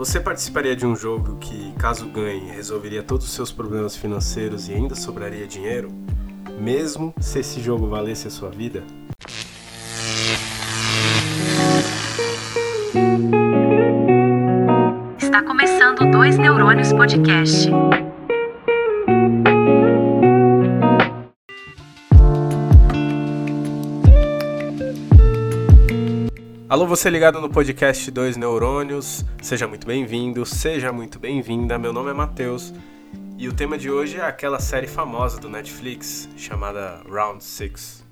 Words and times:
Você 0.00 0.18
participaria 0.18 0.74
de 0.74 0.86
um 0.86 0.96
jogo 0.96 1.36
que, 1.36 1.72
caso 1.72 2.08
ganhe, 2.08 2.50
resolveria 2.50 3.02
todos 3.02 3.26
os 3.26 3.34
seus 3.34 3.52
problemas 3.52 3.94
financeiros 3.94 4.66
e 4.66 4.72
ainda 4.72 4.94
sobraria 4.94 5.46
dinheiro? 5.46 5.92
Mesmo 6.58 7.12
se 7.20 7.40
esse 7.40 7.60
jogo 7.60 7.86
valesse 7.86 8.26
a 8.26 8.30
sua 8.30 8.48
vida? 8.48 8.82
Está 15.18 15.42
começando 15.42 16.00
o 16.00 16.10
Dois 16.10 16.38
Neurônios 16.38 16.94
Podcast. 16.94 17.68
Alô, 26.70 26.86
você 26.86 27.10
ligado 27.10 27.40
no 27.40 27.50
podcast 27.50 28.08
2 28.12 28.36
Neurônios, 28.36 29.24
seja 29.42 29.66
muito 29.66 29.84
bem-vindo, 29.84 30.46
seja 30.46 30.92
muito 30.92 31.18
bem-vinda. 31.18 31.76
Meu 31.76 31.92
nome 31.92 32.10
é 32.10 32.14
Matheus 32.14 32.72
e 33.36 33.48
o 33.48 33.52
tema 33.52 33.76
de 33.76 33.90
hoje 33.90 34.18
é 34.18 34.24
aquela 34.24 34.60
série 34.60 34.86
famosa 34.86 35.40
do 35.40 35.50
Netflix 35.50 36.28
chamada 36.36 37.02
Round 37.10 37.42
6. 37.42 38.04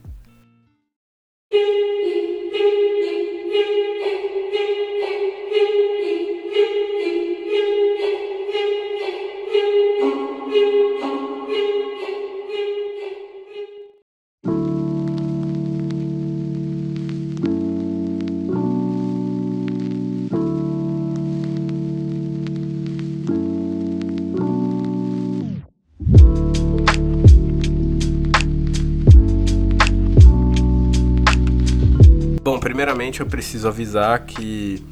Primeiramente 33.09 33.21
eu 33.21 33.27
preciso 33.27 33.69
avisar 33.69 34.25
que 34.25 34.85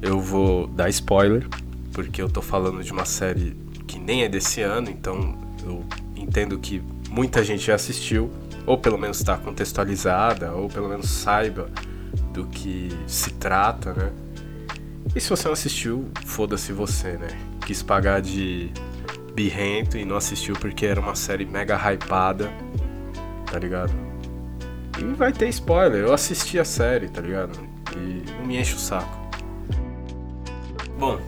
eu 0.00 0.20
vou 0.20 0.66
dar 0.66 0.88
spoiler, 0.90 1.46
porque 1.92 2.20
eu 2.20 2.28
tô 2.28 2.42
falando 2.42 2.82
de 2.82 2.92
uma 2.92 3.04
série 3.04 3.56
que 3.86 3.98
nem 3.98 4.22
é 4.22 4.28
desse 4.28 4.60
ano, 4.60 4.90
então 4.90 5.38
eu 5.64 5.84
entendo 6.16 6.58
que 6.58 6.82
muita 7.10 7.42
gente 7.42 7.64
já 7.64 7.74
assistiu, 7.74 8.30
ou 8.66 8.78
pelo 8.78 8.98
menos 8.98 9.18
está 9.18 9.36
contextualizada, 9.36 10.52
ou 10.52 10.68
pelo 10.68 10.88
menos 10.88 11.08
saiba 11.08 11.70
do 12.32 12.46
que 12.46 12.88
se 13.06 13.32
trata, 13.34 13.92
né? 13.92 14.12
E 15.14 15.20
se 15.20 15.28
você 15.28 15.46
não 15.46 15.52
assistiu, 15.52 16.08
foda-se 16.24 16.72
você, 16.72 17.12
né? 17.12 17.28
Quis 17.66 17.82
pagar 17.82 18.20
de 18.20 18.70
birrento 19.34 19.96
e 19.96 20.04
não 20.04 20.16
assistiu 20.16 20.54
porque 20.54 20.86
era 20.86 21.00
uma 21.00 21.14
série 21.14 21.44
mega 21.44 21.76
hypada, 21.76 22.50
tá 23.50 23.58
ligado? 23.58 23.92
E 24.98 25.04
vai 25.14 25.32
ter 25.32 25.48
spoiler. 25.48 26.02
Eu 26.02 26.12
assisti 26.12 26.58
a 26.58 26.64
série, 26.64 27.08
tá 27.08 27.20
ligado? 27.20 27.58
E 27.96 28.30
não 28.32 28.46
me 28.46 28.58
enche 28.58 28.74
o 28.74 28.78
saco. 28.78 29.20
Bom, 30.98 31.18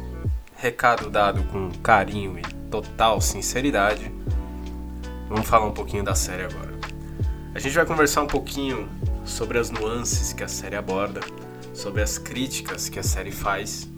recado 0.57 1.11
dado 1.11 1.43
com 1.45 1.71
carinho 1.83 2.39
e 2.39 2.43
total 2.71 3.21
sinceridade. 3.21 4.11
Vamos 5.29 5.47
falar 5.47 5.67
um 5.67 5.73
pouquinho 5.73 6.05
da 6.05 6.15
série 6.15 6.45
agora. 6.45 6.75
A 7.55 7.59
gente 7.59 7.75
vai 7.75 7.87
conversar 7.87 8.23
um 8.23 8.27
pouquinho 8.27 8.89
sobre 9.25 9.59
as 9.59 9.71
nuances 9.71 10.33
que 10.33 10.43
a 10.43 10.49
série 10.49 10.77
aborda, 10.77 11.21
sobre 11.73 12.03
as 12.03 12.19
críticas 12.19 12.89
que 12.89 12.99
a 12.99 13.03
série 13.03 13.33
faz 13.33 13.89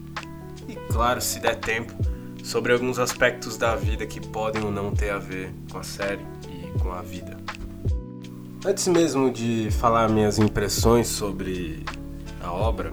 e, 0.69 0.75
claro, 0.93 1.21
se 1.21 1.41
der 1.41 1.57
tempo, 1.57 1.93
sobre 2.43 2.73
alguns 2.73 2.99
aspectos 2.99 3.57
da 3.57 3.75
vida 3.75 4.07
que 4.07 4.21
podem 4.21 4.63
ou 4.65 4.71
não 4.71 4.95
ter 4.95 5.11
a 5.11 5.19
ver 5.19 5.53
com 5.71 5.79
a 5.79 5.83
série 5.83 6.25
e 6.49 6.79
com 6.79 6.93
a 6.93 7.03
vida. 7.03 7.36
Antes 8.67 8.89
mesmo 8.89 9.31
de 9.31 9.71
falar 9.71 10.09
minhas 10.09 10.41
impressões 10.41 11.07
sobre 11.07 11.85
a 12.43 12.51
obra, 12.53 12.93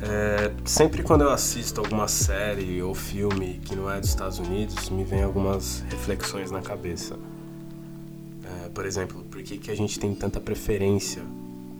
é, 0.00 0.50
sempre 0.64 1.02
quando 1.02 1.20
eu 1.20 1.30
assisto 1.30 1.78
alguma 1.78 2.08
série 2.08 2.82
ou 2.82 2.94
filme 2.94 3.60
que 3.62 3.76
não 3.76 3.90
é 3.90 4.00
dos 4.00 4.08
Estados 4.08 4.38
Unidos, 4.38 4.88
me 4.88 5.04
vem 5.04 5.22
algumas 5.22 5.80
reflexões 5.90 6.50
na 6.50 6.62
cabeça. 6.62 7.18
É, 8.64 8.70
por 8.70 8.86
exemplo, 8.86 9.22
por 9.24 9.42
que, 9.42 9.58
que 9.58 9.70
a 9.70 9.76
gente 9.76 10.00
tem 10.00 10.14
tanta 10.14 10.40
preferência 10.40 11.22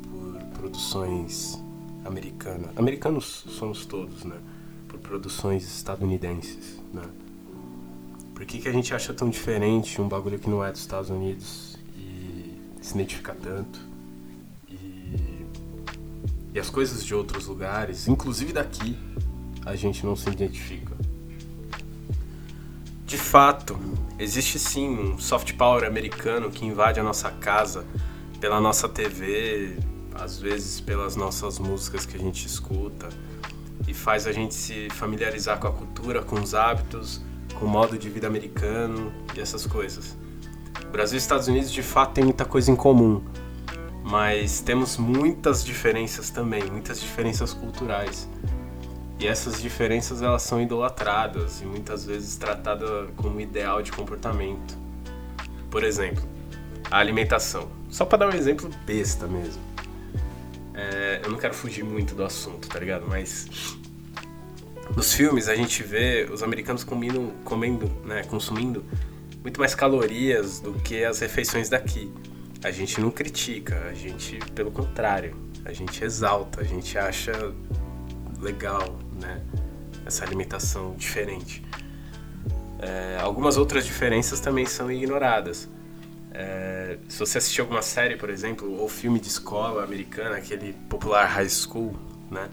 por 0.02 0.38
produções 0.60 1.58
americanas? 2.04 2.68
Americanos 2.76 3.46
somos 3.48 3.86
todos, 3.86 4.22
né? 4.22 4.36
Por 4.86 4.98
produções 4.98 5.64
estadunidenses, 5.64 6.78
né? 6.92 7.04
Por 8.34 8.44
que, 8.44 8.58
que 8.58 8.68
a 8.68 8.72
gente 8.72 8.94
acha 8.94 9.14
tão 9.14 9.30
diferente 9.30 9.98
um 9.98 10.08
bagulho 10.08 10.38
que 10.38 10.50
não 10.50 10.62
é 10.62 10.70
dos 10.70 10.82
Estados 10.82 11.08
Unidos 11.08 11.74
se 12.84 12.94
identifica 12.94 13.34
tanto. 13.34 13.80
E, 14.68 15.46
e 16.52 16.60
as 16.60 16.68
coisas 16.68 17.02
de 17.02 17.14
outros 17.14 17.46
lugares, 17.46 18.06
inclusive 18.06 18.52
daqui, 18.52 18.96
a 19.64 19.74
gente 19.74 20.04
não 20.04 20.14
se 20.14 20.28
identifica. 20.28 20.94
De 23.06 23.16
fato, 23.16 23.78
existe 24.18 24.58
sim 24.58 24.88
um 24.88 25.18
soft 25.18 25.54
power 25.54 25.84
americano 25.84 26.50
que 26.50 26.66
invade 26.66 27.00
a 27.00 27.02
nossa 27.02 27.30
casa 27.30 27.86
pela 28.38 28.60
nossa 28.60 28.88
TV, 28.88 29.78
às 30.14 30.38
vezes 30.38 30.80
pelas 30.80 31.16
nossas 31.16 31.58
músicas 31.58 32.04
que 32.04 32.16
a 32.16 32.20
gente 32.20 32.46
escuta 32.46 33.08
e 33.88 33.94
faz 33.94 34.26
a 34.26 34.32
gente 34.32 34.54
se 34.54 34.90
familiarizar 34.90 35.58
com 35.58 35.68
a 35.68 35.72
cultura, 35.72 36.22
com 36.22 36.36
os 36.36 36.54
hábitos, 36.54 37.22
com 37.58 37.64
o 37.64 37.68
modo 37.68 37.96
de 37.96 38.10
vida 38.10 38.26
americano 38.26 39.12
e 39.34 39.40
essas 39.40 39.66
coisas. 39.66 40.16
Brasil 40.94 41.16
e 41.16 41.18
Estados 41.18 41.48
Unidos 41.48 41.72
de 41.72 41.82
fato 41.82 42.12
tem 42.12 42.22
muita 42.22 42.44
coisa 42.44 42.70
em 42.70 42.76
comum, 42.76 43.20
mas 44.04 44.60
temos 44.60 44.96
muitas 44.96 45.64
diferenças 45.64 46.30
também, 46.30 46.62
muitas 46.70 47.00
diferenças 47.00 47.52
culturais. 47.52 48.28
E 49.18 49.26
essas 49.26 49.60
diferenças 49.60 50.22
elas 50.22 50.42
são 50.42 50.62
idolatradas 50.62 51.60
e 51.60 51.64
muitas 51.64 52.06
vezes 52.06 52.36
tratadas 52.36 53.10
como 53.16 53.40
ideal 53.40 53.82
de 53.82 53.90
comportamento. 53.90 54.78
Por 55.68 55.82
exemplo, 55.82 56.22
a 56.88 56.98
alimentação. 56.98 57.68
Só 57.90 58.04
para 58.04 58.18
dar 58.18 58.28
um 58.28 58.36
exemplo 58.36 58.70
besta 58.86 59.26
mesmo. 59.26 59.60
É, 60.74 61.22
eu 61.24 61.30
não 61.32 61.38
quero 61.38 61.54
fugir 61.54 61.82
muito 61.82 62.14
do 62.14 62.22
assunto, 62.22 62.68
tá 62.68 62.78
ligado? 62.78 63.04
Mas 63.08 63.76
nos 64.94 65.12
filmes 65.12 65.48
a 65.48 65.56
gente 65.56 65.82
vê 65.82 66.28
os 66.32 66.40
americanos 66.40 66.84
comendo, 66.84 67.90
né, 68.04 68.22
consumindo 68.22 68.84
muito 69.44 69.60
mais 69.60 69.74
calorias 69.74 70.58
do 70.58 70.72
que 70.72 71.04
as 71.04 71.20
refeições 71.20 71.68
daqui. 71.68 72.10
A 72.64 72.70
gente 72.70 72.98
não 72.98 73.10
critica, 73.10 73.78
a 73.90 73.92
gente, 73.92 74.38
pelo 74.54 74.70
contrário, 74.70 75.36
a 75.66 75.72
gente 75.72 76.02
exalta, 76.02 76.62
a 76.62 76.64
gente 76.64 76.96
acha 76.96 77.52
legal, 78.40 78.98
né? 79.20 79.42
Essa 80.06 80.24
alimentação 80.24 80.94
diferente. 80.96 81.62
É, 82.78 83.18
algumas 83.20 83.58
outras 83.58 83.84
diferenças 83.84 84.40
também 84.40 84.64
são 84.64 84.90
ignoradas. 84.90 85.68
É, 86.32 86.96
se 87.06 87.18
você 87.18 87.36
assistir 87.36 87.60
alguma 87.60 87.82
série, 87.82 88.16
por 88.16 88.30
exemplo, 88.30 88.72
ou 88.80 88.88
filme 88.88 89.20
de 89.20 89.28
escola 89.28 89.84
americana, 89.84 90.36
aquele 90.36 90.72
popular 90.88 91.26
high 91.26 91.48
school, 91.50 91.94
né? 92.30 92.48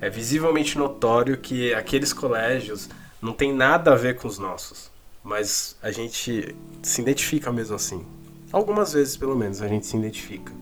É 0.00 0.08
visivelmente 0.08 0.78
notório 0.78 1.36
que 1.36 1.74
aqueles 1.74 2.12
colégios 2.12 2.88
não 3.20 3.32
tem 3.32 3.52
nada 3.52 3.92
a 3.92 3.96
ver 3.96 4.14
com 4.14 4.28
os 4.28 4.38
nossos 4.38 4.96
mas 5.22 5.76
a 5.82 5.90
gente 5.90 6.54
se 6.82 7.00
identifica 7.00 7.52
mesmo 7.52 7.76
assim. 7.76 8.04
Algumas 8.50 8.92
vezes, 8.92 9.16
pelo 9.16 9.36
menos, 9.36 9.60
a 9.60 9.68
gente 9.68 9.86
se 9.86 9.96
identifica. 9.96 10.52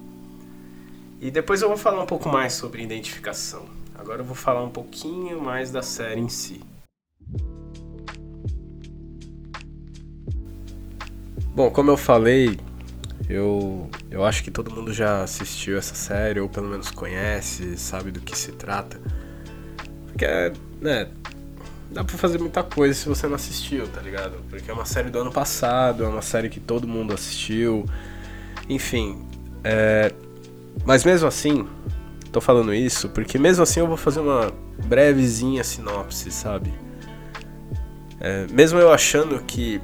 E 1.20 1.30
depois 1.30 1.62
eu 1.62 1.69
vou 1.69 1.76
falar 1.76 2.02
um 2.02 2.06
pouco 2.06 2.28
mais 2.28 2.52
sobre 2.52 2.82
identificação. 2.82 3.64
Agora 3.94 4.20
eu 4.20 4.25
vou 4.25 4.34
falar 4.34 4.62
um 4.62 4.70
pouquinho 4.70 5.40
mais 5.40 5.70
da 5.70 5.82
série 5.82 6.20
em 6.20 6.28
si. 6.28 6.60
Bom, 11.54 11.70
como 11.70 11.90
eu 11.90 11.96
falei, 11.96 12.58
eu, 13.28 13.88
eu 14.10 14.25
acho 14.25 14.44
que 14.44 14.50
todo 14.50 14.70
mundo 14.70 14.92
já 14.92 15.22
assistiu 15.22 15.78
essa 15.78 15.94
série, 15.94 16.38
ou 16.38 16.48
pelo 16.48 16.69
menos 16.69 16.90
conhece, 16.90 17.78
sabe 17.78 18.10
do 18.10 18.20
que 18.20 18.36
se 18.36 18.52
trata. 18.52 19.00
Porque, 20.06 20.26
né, 20.80 21.08
dá 21.90 22.04
pra 22.04 22.16
fazer 22.16 22.38
muita 22.38 22.62
coisa 22.62 22.94
se 22.94 23.08
você 23.08 23.26
não 23.26 23.34
assistiu, 23.34 23.86
tá 23.88 24.00
ligado? 24.00 24.38
Porque 24.48 24.70
é 24.70 24.74
uma 24.74 24.84
série 24.84 25.10
do 25.10 25.18
ano 25.18 25.32
passado, 25.32 26.04
é 26.04 26.08
uma 26.08 26.22
série 26.22 26.48
que 26.48 26.60
todo 26.60 26.86
mundo 26.86 27.14
assistiu. 27.14 27.86
Enfim. 28.68 29.24
É... 29.62 30.12
Mas 30.84 31.04
mesmo 31.04 31.26
assim, 31.26 31.66
tô 32.30 32.40
falando 32.40 32.74
isso 32.74 33.08
porque 33.08 33.38
mesmo 33.38 33.62
assim 33.62 33.80
eu 33.80 33.86
vou 33.86 33.96
fazer 33.96 34.20
uma 34.20 34.52
brevezinha 34.86 35.64
sinopse, 35.64 36.30
sabe? 36.30 36.72
É... 38.20 38.46
Mesmo 38.52 38.78
eu 38.78 38.92
achando 38.92 39.40
que 39.42 39.80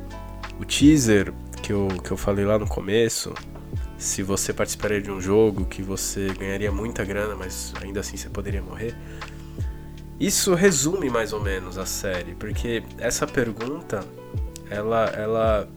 o 0.61 0.65
teaser 0.65 1.33
que 1.63 1.73
eu, 1.73 1.89
que 2.03 2.11
eu 2.11 2.17
falei 2.17 2.45
lá 2.45 2.59
no 2.59 2.67
começo, 2.67 3.33
se 3.97 4.23
você 4.23 4.53
participaria 4.53 5.01
de 5.01 5.11
um 5.11 5.21
jogo 5.21 5.65
que 5.65 5.81
você 5.81 6.27
ganharia 6.39 6.73
muita 6.73 7.05
grana, 7.05 7.37
mas 7.37 7.73
ainda 7.81 8.01
assim 8.01 8.17
você 8.17 8.29
poderia 8.29 8.61
morrer 8.61 8.95
Isso 10.23 10.55
resume 10.55 11.11
mais 11.11 11.33
ou 11.33 11.41
menos 11.41 11.77
a 11.77 11.85
série, 11.85 12.37
porque 12.37 12.85
essa 12.97 13.27
pergunta, 13.27 14.05
ela, 14.71 15.07
ela, 15.07 15.69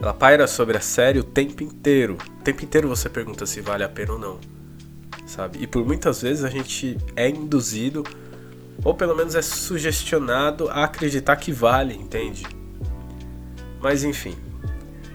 ela 0.00 0.14
paira 0.14 0.46
sobre 0.46 0.78
a 0.78 0.80
série 0.80 1.18
o 1.18 1.22
tempo 1.22 1.62
inteiro. 1.62 2.16
O 2.40 2.42
tempo 2.42 2.64
inteiro 2.64 2.88
você 2.88 3.10
pergunta 3.10 3.44
se 3.44 3.60
vale 3.60 3.84
a 3.84 3.88
pena 3.90 4.14
ou 4.14 4.18
não, 4.18 4.38
sabe? 5.26 5.58
E 5.60 5.66
por 5.66 5.84
muitas 5.84 6.22
vezes 6.22 6.42
a 6.42 6.48
gente 6.48 6.96
é 7.14 7.28
induzido, 7.28 8.02
ou 8.82 8.94
pelo 8.94 9.14
menos 9.14 9.34
é 9.34 9.42
sugestionado 9.42 10.66
a 10.70 10.84
acreditar 10.84 11.36
que 11.36 11.52
vale, 11.52 11.92
entende? 11.92 12.46
Mas 13.78 14.04
enfim. 14.04 14.34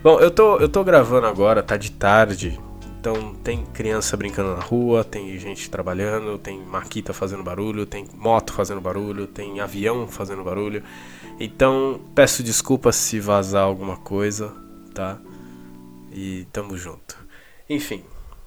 Bom, 0.04 0.20
eu 0.20 0.30
tô, 0.30 0.58
eu 0.58 0.70
tô 0.70 0.84
gravando 0.84 1.26
agora, 1.26 1.64
tá 1.64 1.78
de 1.78 1.90
tarde, 1.90 2.62
então 3.02 3.34
tem 3.44 3.66
criança 3.66 4.16
brincando 4.16 4.56
na 4.56 4.62
rua, 4.62 5.04
tem 5.04 5.36
gente 5.40 5.72
trabalhando, 5.72 6.38
tem 6.38 6.60
maquita 6.60 7.12
fazendo 7.12 7.42
barulho, 7.42 7.84
tem 7.84 8.08
moto 8.14 8.54
fazendo 8.54 8.80
barulho, 8.80 9.26
tem 9.26 9.60
avião 9.60 10.08
fazendo 10.08 10.44
barulho. 10.44 10.84
Então 11.40 12.00
peço 12.14 12.44
desculpas 12.44 12.96
se 12.96 13.20
vazar 13.20 13.64
alguma 13.64 13.98
coisa, 13.98 14.54
tá? 14.94 15.18
E 16.14 16.46
tamo 16.54 16.78
junto. 16.78 17.18
Enfim, 17.68 18.04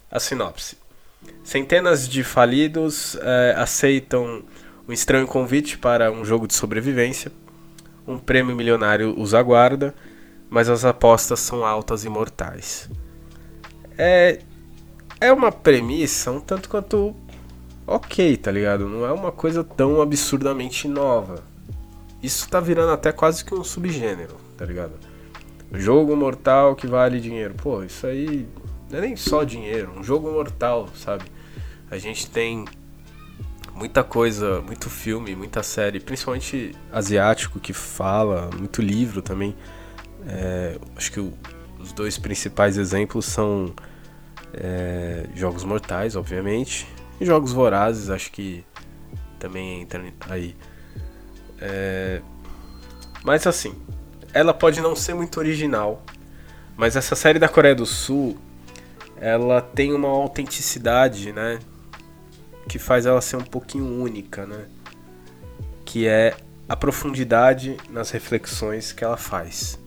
a 0.09 0.21
sinopse. 0.21 0.79
Centenas 1.43 2.09
de 2.09 2.23
falidos 2.23 3.17
é, 3.23 3.57
aceitam 3.59 4.45
um 4.87 4.93
estranho 4.93 5.27
convite 5.27 5.77
para 5.77 6.13
um 6.13 6.25
jogo 6.25 6.47
de 6.47 6.55
sobrevivência. 6.55 7.33
Um 8.07 8.21
prêmio 8.21 8.55
milionário 8.55 9.19
os 9.19 9.35
aguarda, 9.35 9.93
mas 10.49 10.69
as 10.69 10.85
apostas 10.85 11.41
são 11.41 11.67
altas 11.67 12.05
e 12.05 12.09
mortais 12.09 12.89
é, 13.99 14.41
é 15.21 15.33
uma 15.33 15.53
premissa 15.53 16.31
um 16.31 16.41
tanto 16.41 16.69
quanto 16.69 17.15
ok, 17.87 18.37
tá 18.37 18.51
ligado? 18.51 18.89
Não 18.89 19.07
é 19.07 19.13
uma 19.13 19.33
coisa 19.33 19.63
tão 19.63 20.01
absurdamente 20.01 20.89
nova. 20.89 21.43
Isso 22.23 22.49
tá 22.49 22.61
virando 22.61 22.93
até 22.93 23.13
quase 23.13 23.45
que 23.45 23.55
um 23.55 23.63
subgênero, 23.63 24.37
tá 24.57 24.65
ligado? 24.65 24.93
Jogo 25.73 26.17
mortal 26.17 26.75
que 26.75 26.87
vale 26.87 27.21
dinheiro. 27.21 27.55
Pô, 27.55 27.83
isso 27.83 28.07
aí 28.07 28.47
não 28.91 28.99
é 28.99 29.03
nem 29.03 29.17
só 29.17 29.45
dinheiro, 29.45 29.93
um 29.99 30.03
jogo 30.03 30.31
mortal, 30.31 30.89
sabe? 30.95 31.25
A 31.91 31.99
gente 31.99 32.31
tem 32.31 32.65
muita 33.75 34.05
coisa, 34.05 34.61
muito 34.63 34.89
filme, 34.89 35.35
muita 35.35 35.63
série, 35.63 36.01
principalmente 36.01 36.75
asiático 36.93 37.59
que 37.59 37.73
fala, 37.73 38.49
muito 38.57 38.81
livro 38.81 39.21
também. 39.21 39.55
É, 40.27 40.79
acho 40.97 41.13
que 41.13 41.21
o, 41.21 41.33
os 41.85 41.93
dois 41.93 42.17
principais 42.17 42.79
exemplos 42.79 43.27
são 43.27 43.75
é, 44.55 45.27
Jogos 45.35 45.65
Mortais, 45.65 46.17
obviamente, 46.17 46.89
e 47.21 47.27
Jogos 47.27 47.53
Vorazes, 47.53 48.09
acho 48.09 48.33
que 48.33 48.65
também 49.39 49.83
entra 49.83 50.03
aí. 50.31 50.57
É, 51.61 52.23
mas 53.23 53.47
assim, 53.47 53.75
ela 54.33 54.55
pode 54.55 54.81
não 54.81 54.97
ser 54.97 55.15
muito 55.15 55.39
original, 55.39 56.03
mas 56.75 56.97
essa 56.97 57.15
série 57.15 57.39
da 57.39 57.49
Coreia 57.49 57.75
do 57.75 57.85
Sul, 57.85 58.39
ela 59.21 59.61
tem 59.61 59.93
uma 59.93 60.09
autenticidade, 60.09 61.33
né? 61.33 61.59
Que 62.67 62.79
faz 62.79 63.05
ela 63.05 63.21
ser 63.21 63.37
um 63.37 63.45
pouquinho 63.45 63.85
única, 63.85 64.47
né? 64.47 64.65
Que 65.85 66.07
é 66.07 66.35
a 66.67 66.75
profundidade 66.75 67.77
nas 67.91 68.11
reflexões 68.11 68.91
que 68.91 69.05
ela 69.05 69.19
faz. 69.19 69.79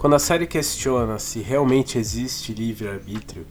Quando 0.00 0.16
a 0.16 0.18
série 0.18 0.46
questiona 0.46 1.18
se 1.18 1.40
realmente 1.40 1.98
existe 1.98 2.54
livre-arbítrio, 2.54 3.46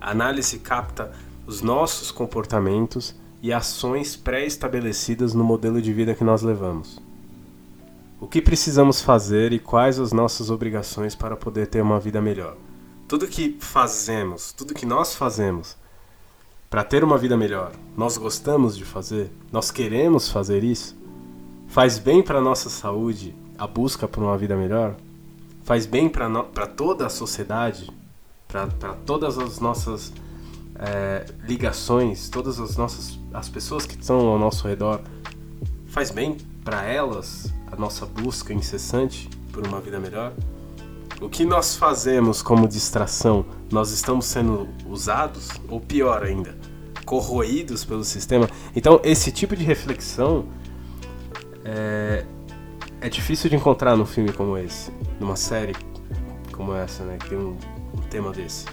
a 0.00 0.12
análise 0.12 0.60
capta 0.60 1.10
os 1.44 1.60
nossos 1.60 2.12
comportamentos 2.12 3.16
e 3.42 3.52
ações 3.52 4.14
pré-estabelecidas 4.14 5.34
no 5.34 5.42
modelo 5.42 5.82
de 5.82 5.92
vida 5.92 6.14
que 6.14 6.22
nós 6.22 6.40
levamos. 6.40 7.02
O 8.20 8.28
que 8.28 8.40
precisamos 8.40 9.02
fazer 9.02 9.52
e 9.52 9.58
quais 9.58 9.98
as 9.98 10.12
nossas 10.12 10.50
obrigações 10.50 11.16
para 11.16 11.36
poder 11.36 11.66
ter 11.66 11.82
uma 11.82 11.98
vida 11.98 12.20
melhor. 12.20 12.56
Tudo 13.08 13.26
que 13.26 13.56
fazemos, 13.58 14.52
tudo 14.52 14.74
que 14.74 14.86
nós 14.86 15.16
fazemos 15.16 15.76
para 16.70 16.84
ter 16.84 17.02
uma 17.02 17.18
vida 17.18 17.36
melhor, 17.36 17.72
nós 17.96 18.16
gostamos 18.16 18.76
de 18.76 18.84
fazer, 18.84 19.32
nós 19.50 19.72
queremos 19.72 20.28
fazer 20.28 20.62
isso? 20.62 20.96
Faz 21.66 21.98
bem 21.98 22.22
para 22.22 22.38
a 22.38 22.40
nossa 22.40 22.70
saúde 22.70 23.34
a 23.58 23.66
busca 23.66 24.06
por 24.06 24.22
uma 24.22 24.38
vida 24.38 24.56
melhor? 24.56 24.94
Faz 25.64 25.86
bem 25.86 26.08
para 26.08 26.66
toda 26.66 27.06
a 27.06 27.10
sociedade, 27.10 27.90
para 28.48 28.94
todas 29.06 29.38
as 29.38 29.60
nossas 29.60 30.12
é, 30.76 31.24
ligações, 31.46 32.28
todas 32.28 32.58
as 32.58 32.76
nossas 32.76 33.18
as 33.32 33.48
pessoas 33.48 33.86
que 33.86 33.98
estão 33.98 34.26
ao 34.26 34.38
nosso 34.38 34.66
redor, 34.66 35.00
faz 35.86 36.10
bem 36.10 36.36
para 36.64 36.84
elas 36.84 37.52
a 37.70 37.76
nossa 37.76 38.04
busca 38.04 38.52
incessante 38.52 39.28
por 39.52 39.66
uma 39.66 39.80
vida 39.80 39.98
melhor? 39.98 40.32
O 41.20 41.28
que 41.28 41.44
nós 41.44 41.76
fazemos 41.76 42.42
como 42.42 42.66
distração, 42.66 43.44
nós 43.70 43.90
estamos 43.92 44.26
sendo 44.26 44.68
usados 44.86 45.50
ou 45.68 45.80
pior 45.80 46.24
ainda, 46.24 46.56
corroídos 47.06 47.84
pelo 47.84 48.04
sistema? 48.04 48.48
Então, 48.74 49.00
esse 49.04 49.30
tipo 49.30 49.54
de 49.54 49.62
reflexão 49.62 50.46
é, 51.64 52.24
é 53.02 53.08
difícil 53.08 53.50
de 53.50 53.56
encontrar 53.56 53.96
num 53.96 54.06
filme 54.06 54.32
como 54.32 54.56
esse, 54.56 54.92
numa 55.18 55.34
série 55.34 55.74
como 56.52 56.72
essa, 56.72 57.02
né? 57.02 57.18
Que 57.18 57.30
tem 57.30 57.38
um, 57.38 57.58
um 57.94 58.00
tema 58.08 58.30
desse. 58.30 58.64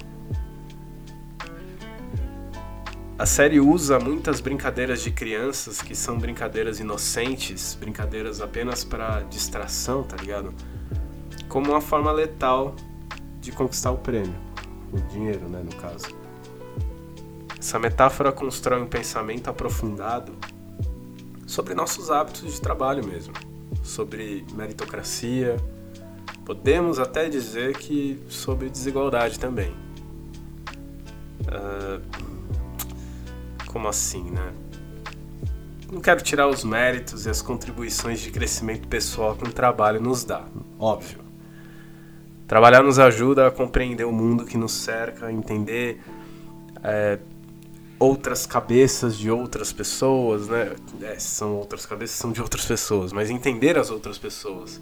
A 3.17 3.25
série 3.25 3.59
usa 3.59 3.99
muitas 3.99 4.39
brincadeiras 4.39 5.01
de 5.01 5.09
crianças 5.09 5.81
que 5.81 5.95
são 5.95 6.17
brincadeiras 6.17 6.79
inocentes, 6.79 7.73
brincadeiras 7.73 8.39
apenas 8.39 8.83
para 8.83 9.21
distração, 9.21 10.03
tá 10.03 10.15
ligado? 10.15 10.53
Como 11.49 11.71
uma 11.71 11.81
forma 11.81 12.11
letal 12.11 12.75
de 13.41 13.51
conquistar 13.51 13.91
o 13.91 13.97
prêmio, 13.97 14.35
o 14.93 14.97
dinheiro, 15.11 15.49
né, 15.49 15.61
no 15.63 15.75
caso. 15.75 16.05
Essa 17.59 17.79
metáfora 17.79 18.31
constrói 18.31 18.79
um 18.79 18.87
pensamento 18.87 19.49
aprofundado 19.49 20.33
sobre 21.47 21.73
nossos 21.73 22.11
hábitos 22.11 22.53
de 22.53 22.61
trabalho 22.61 23.05
mesmo 23.05 23.48
sobre 23.83 24.45
meritocracia, 24.53 25.57
podemos 26.45 26.99
até 26.99 27.29
dizer 27.29 27.77
que 27.77 28.19
sobre 28.27 28.69
desigualdade 28.69 29.39
também. 29.39 29.71
Uh, 31.41 32.01
como 33.65 33.87
assim, 33.87 34.23
né? 34.31 34.53
Não 35.91 36.01
quero 36.01 36.21
tirar 36.21 36.47
os 36.47 36.63
méritos 36.63 37.25
e 37.25 37.29
as 37.29 37.41
contribuições 37.41 38.19
de 38.19 38.29
crescimento 38.31 38.87
pessoal 38.87 39.35
que 39.35 39.47
um 39.47 39.51
trabalho 39.51 39.99
nos 39.99 40.23
dá, 40.23 40.45
óbvio. 40.77 41.19
Trabalhar 42.47 42.83
nos 42.83 42.99
ajuda 42.99 43.47
a 43.47 43.51
compreender 43.51 44.05
o 44.05 44.11
mundo 44.11 44.45
que 44.45 44.57
nos 44.57 44.71
cerca, 44.71 45.31
entender 45.31 46.01
é, 46.83 47.19
outras 47.99 48.45
cabeças 48.45 49.17
de 49.17 49.29
outras 49.29 49.73
pessoas, 49.73 50.47
né? 50.47 50.75
É, 51.01 51.19
são 51.19 51.55
outras 51.57 51.85
cabeças, 51.85 52.15
são 52.15 52.31
de 52.31 52.41
outras 52.41 52.65
pessoas, 52.65 53.11
mas 53.11 53.29
entender 53.29 53.77
as 53.77 53.91
outras 53.91 54.17
pessoas 54.17 54.81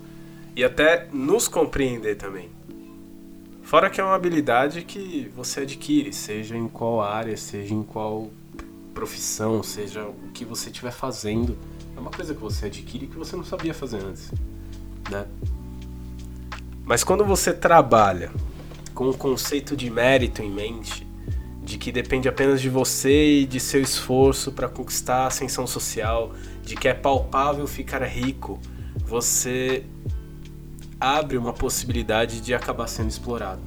e 0.56 0.64
até 0.64 1.08
nos 1.12 1.48
compreender 1.48 2.16
também. 2.16 2.50
Fora 3.64 3.90
que 3.90 4.00
é 4.00 4.04
uma 4.04 4.16
habilidade 4.16 4.84
que 4.84 5.30
você 5.36 5.62
adquire, 5.62 6.14
seja 6.14 6.56
em 6.56 6.68
qual 6.68 7.02
área, 7.02 7.36
seja 7.36 7.74
em 7.74 7.84
qual 7.84 8.30
profissão, 8.94 9.62
seja 9.62 10.04
o 10.04 10.32
que 10.34 10.46
você 10.46 10.70
estiver 10.70 10.92
fazendo, 10.92 11.58
é 11.96 12.00
uma 12.00 12.12
coisa 12.12 12.34
que 12.34 12.42
você 12.42 12.68
adquire 12.68 13.08
que 13.08 13.18
você 13.18 13.36
não 13.36 13.44
sabia 13.44 13.74
fazer 13.74 13.98
antes, 13.98 14.32
né? 15.10 15.26
Mas 16.86 17.04
quando 17.04 17.26
você 17.26 17.52
trabalha 17.52 18.32
com 18.94 19.10
o 19.10 19.14
conceito 19.14 19.76
de 19.76 19.90
mérito 19.90 20.42
em 20.42 20.50
mente, 20.50 21.07
de 21.68 21.78
que 21.78 21.92
depende 21.92 22.30
apenas 22.30 22.62
de 22.62 22.70
você 22.70 23.42
e 23.42 23.46
de 23.46 23.60
seu 23.60 23.82
esforço 23.82 24.54
para 24.54 24.70
conquistar 24.70 25.24
a 25.24 25.28
ascensão 25.28 25.68
social, 25.68 26.32
de 26.64 26.78
que 26.78 26.88
é 26.88 26.94
palpável 26.94 27.68
ficar 27.68 28.02
rico, 28.04 28.58
você 29.06 29.84
abre 30.98 31.38
uma 31.38 31.52
possibilidade 31.52 32.40
de 32.40 32.54
acabar 32.54 32.88
sendo 32.88 33.10
explorado. 33.10 33.62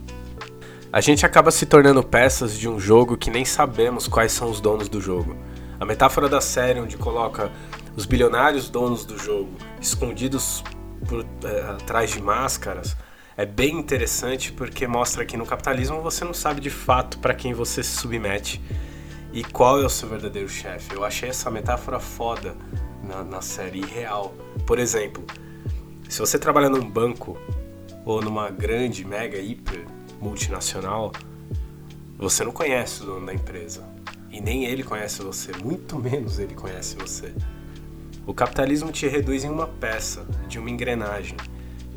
A 0.90 1.02
gente 1.02 1.26
acaba 1.26 1.50
se 1.50 1.66
tornando 1.66 2.02
peças 2.02 2.58
de 2.58 2.66
um 2.66 2.80
jogo 2.80 3.18
que 3.18 3.30
nem 3.30 3.44
sabemos 3.44 4.08
quais 4.08 4.32
são 4.32 4.50
os 4.50 4.62
donos 4.62 4.88
do 4.88 4.98
jogo. 4.98 5.36
A 5.78 5.84
metáfora 5.84 6.26
da 6.26 6.40
série 6.40 6.80
onde 6.80 6.96
coloca 6.96 7.52
os 7.94 8.06
bilionários 8.06 8.70
donos 8.70 9.04
do 9.04 9.18
jogo 9.18 9.50
escondidos 9.78 10.64
por, 11.06 11.26
é, 11.44 11.60
atrás 11.72 12.10
de 12.10 12.22
máscaras 12.22 12.96
é 13.40 13.46
bem 13.46 13.78
interessante 13.78 14.52
porque 14.52 14.86
mostra 14.86 15.24
que 15.24 15.34
no 15.34 15.46
capitalismo 15.46 16.02
você 16.02 16.26
não 16.26 16.34
sabe 16.34 16.60
de 16.60 16.68
fato 16.68 17.18
para 17.20 17.32
quem 17.32 17.54
você 17.54 17.82
se 17.82 17.96
submete 17.96 18.60
e 19.32 19.42
qual 19.42 19.80
é 19.80 19.86
o 19.86 19.88
seu 19.88 20.10
verdadeiro 20.10 20.46
chefe. 20.46 20.94
Eu 20.94 21.02
achei 21.02 21.30
essa 21.30 21.50
metáfora 21.50 21.98
foda 21.98 22.54
na, 23.02 23.24
na 23.24 23.40
série 23.40 23.80
real. 23.80 24.34
Por 24.66 24.78
exemplo, 24.78 25.24
se 26.06 26.18
você 26.18 26.38
trabalha 26.38 26.68
num 26.68 26.86
banco 26.86 27.38
ou 28.04 28.20
numa 28.20 28.50
grande, 28.50 29.06
mega, 29.06 29.38
hiper 29.38 29.86
multinacional, 30.20 31.10
Você 32.18 32.44
não 32.44 32.52
conhece 32.52 33.02
o 33.02 33.06
dono 33.06 33.24
da 33.24 33.32
empresa. 33.32 33.88
E 34.30 34.38
nem 34.38 34.66
ele 34.66 34.82
conhece 34.82 35.22
você, 35.22 35.50
muito 35.64 35.96
menos 35.96 36.38
ele 36.38 36.54
conhece 36.54 36.94
você. 36.94 37.32
O 38.26 38.34
capitalismo 38.34 38.92
te 38.92 39.08
reduz 39.08 39.44
em 39.44 39.48
uma 39.48 39.66
peça 39.66 40.26
de 40.46 40.58
uma 40.58 40.68
engrenagem 40.68 41.38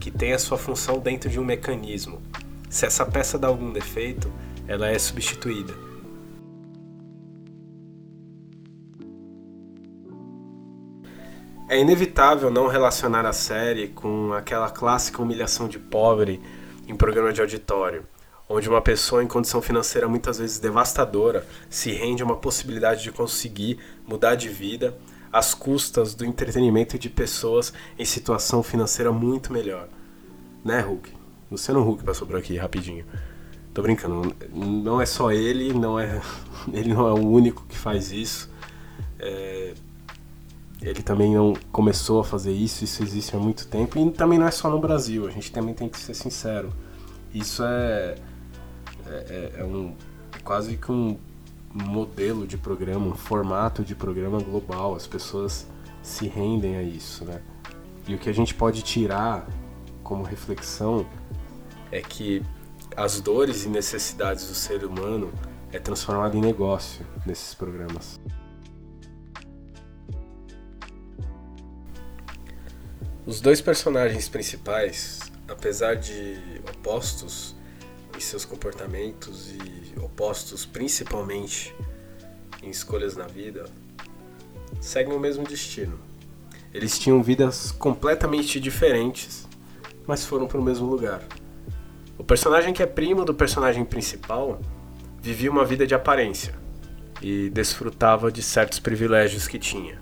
que 0.03 0.11
tem 0.11 0.33
a 0.33 0.37
sua 0.37 0.57
função 0.57 0.99
dentro 0.99 1.29
de 1.29 1.39
um 1.39 1.45
mecanismo. 1.45 2.21
Se 2.69 2.85
essa 2.85 3.05
peça 3.05 3.39
dá 3.39 3.47
algum 3.47 3.71
defeito, 3.71 4.29
ela 4.67 4.89
é 4.89 4.99
substituída. 4.99 5.73
É 11.69 11.79
inevitável 11.79 12.51
não 12.51 12.67
relacionar 12.67 13.25
a 13.25 13.31
série 13.31 13.87
com 13.87 14.33
aquela 14.33 14.69
clássica 14.69 15.21
humilhação 15.21 15.69
de 15.69 15.79
pobre 15.79 16.41
em 16.85 16.97
programa 16.97 17.31
de 17.31 17.39
auditório, 17.39 18.05
onde 18.49 18.67
uma 18.67 18.81
pessoa 18.81 19.23
em 19.23 19.27
condição 19.27 19.61
financeira 19.61 20.09
muitas 20.09 20.37
vezes 20.37 20.59
devastadora 20.59 21.47
se 21.69 21.93
rende 21.93 22.21
a 22.21 22.25
uma 22.25 22.35
possibilidade 22.35 23.03
de 23.03 23.11
conseguir 23.13 23.79
mudar 24.05 24.35
de 24.35 24.49
vida 24.49 24.97
às 25.33 25.55
custas 25.55 26.13
do 26.13 26.23
entretenimento 26.23 26.97
de 26.99 27.09
pessoas 27.09 27.73
em 27.97 28.05
situação 28.05 28.61
financeira 28.61 29.11
muito 29.11 29.51
melhor. 29.51 29.89
Né, 30.63 30.79
Hulk? 30.79 31.11
Luciano 31.49 31.81
Hulk 31.83 32.03
passou 32.03 32.27
por 32.27 32.37
aqui 32.37 32.55
rapidinho. 32.55 33.03
Tô 33.73 33.81
brincando, 33.81 34.35
não 34.53 35.01
é 35.01 35.05
só 35.07 35.31
ele, 35.31 35.73
não 35.73 35.99
é 35.99 36.21
ele 36.71 36.93
não 36.93 37.07
é 37.07 37.11
o 37.11 37.27
único 37.27 37.65
que 37.67 37.75
faz 37.75 38.11
isso. 38.11 38.51
É, 39.17 39.73
ele 40.79 41.01
também 41.01 41.33
não 41.33 41.53
começou 41.71 42.19
a 42.19 42.23
fazer 42.23 42.51
isso, 42.51 42.83
isso 42.83 43.01
existe 43.01 43.35
há 43.35 43.39
muito 43.39 43.67
tempo 43.67 43.97
e 43.97 44.11
também 44.11 44.37
não 44.37 44.47
é 44.47 44.51
só 44.51 44.69
no 44.69 44.79
Brasil. 44.79 45.27
A 45.27 45.31
gente 45.31 45.51
também 45.51 45.73
tem 45.73 45.89
que 45.89 45.97
ser 45.97 46.13
sincero. 46.13 46.71
Isso 47.33 47.63
é 47.63 48.15
é, 49.07 49.51
é, 49.57 49.61
é 49.61 49.63
um 49.63 49.95
é 50.31 50.39
quase 50.43 50.77
que 50.77 50.91
um 50.91 51.17
modelo 51.73 52.45
de 52.45 52.57
programa, 52.57 53.07
um 53.07 53.15
formato 53.15 53.83
de 53.83 53.95
programa 53.95 54.39
global. 54.39 54.95
As 54.95 55.07
pessoas 55.07 55.67
se 56.01 56.27
rendem 56.27 56.75
a 56.75 56.83
isso, 56.83 57.25
né? 57.25 57.41
E 58.07 58.13
o 58.13 58.17
que 58.17 58.29
a 58.29 58.33
gente 58.33 58.53
pode 58.53 58.81
tirar 58.83 59.47
como 60.03 60.23
reflexão 60.23 61.05
é 61.91 62.01
que 62.01 62.43
as 62.95 63.19
dores 63.19 63.65
e 63.65 63.69
necessidades 63.69 64.47
do 64.47 64.53
ser 64.53 64.83
humano 64.83 65.31
é 65.71 65.79
transformado 65.79 66.37
em 66.37 66.41
negócio 66.41 67.05
nesses 67.25 67.55
programas. 67.55 68.19
Os 73.25 73.39
dois 73.39 73.61
personagens 73.61 74.27
principais, 74.27 75.19
apesar 75.47 75.95
de 75.95 76.37
opostos 76.69 77.55
em 78.15 78.19
seus 78.19 78.45
comportamentos 78.45 79.51
e 79.51 79.99
opostos 79.99 80.65
principalmente 80.65 81.73
em 82.61 82.69
escolhas 82.69 83.15
na 83.15 83.25
vida, 83.25 83.65
seguem 84.79 85.13
o 85.13 85.19
mesmo 85.19 85.43
destino. 85.43 85.99
Eles 86.73 86.97
tinham 86.97 87.21
vidas 87.21 87.71
completamente 87.71 88.59
diferentes, 88.59 89.47
mas 90.07 90.25
foram 90.25 90.47
para 90.47 90.59
o 90.59 90.63
mesmo 90.63 90.87
lugar. 90.87 91.21
O 92.17 92.23
personagem 92.23 92.73
que 92.73 92.81
é 92.81 92.85
primo 92.85 93.25
do 93.25 93.33
personagem 93.33 93.83
principal 93.83 94.59
vivia 95.21 95.51
uma 95.51 95.65
vida 95.65 95.85
de 95.85 95.93
aparência 95.93 96.55
e 97.21 97.49
desfrutava 97.49 98.31
de 98.31 98.41
certos 98.41 98.79
privilégios 98.79 99.47
que 99.47 99.59
tinha. 99.59 100.01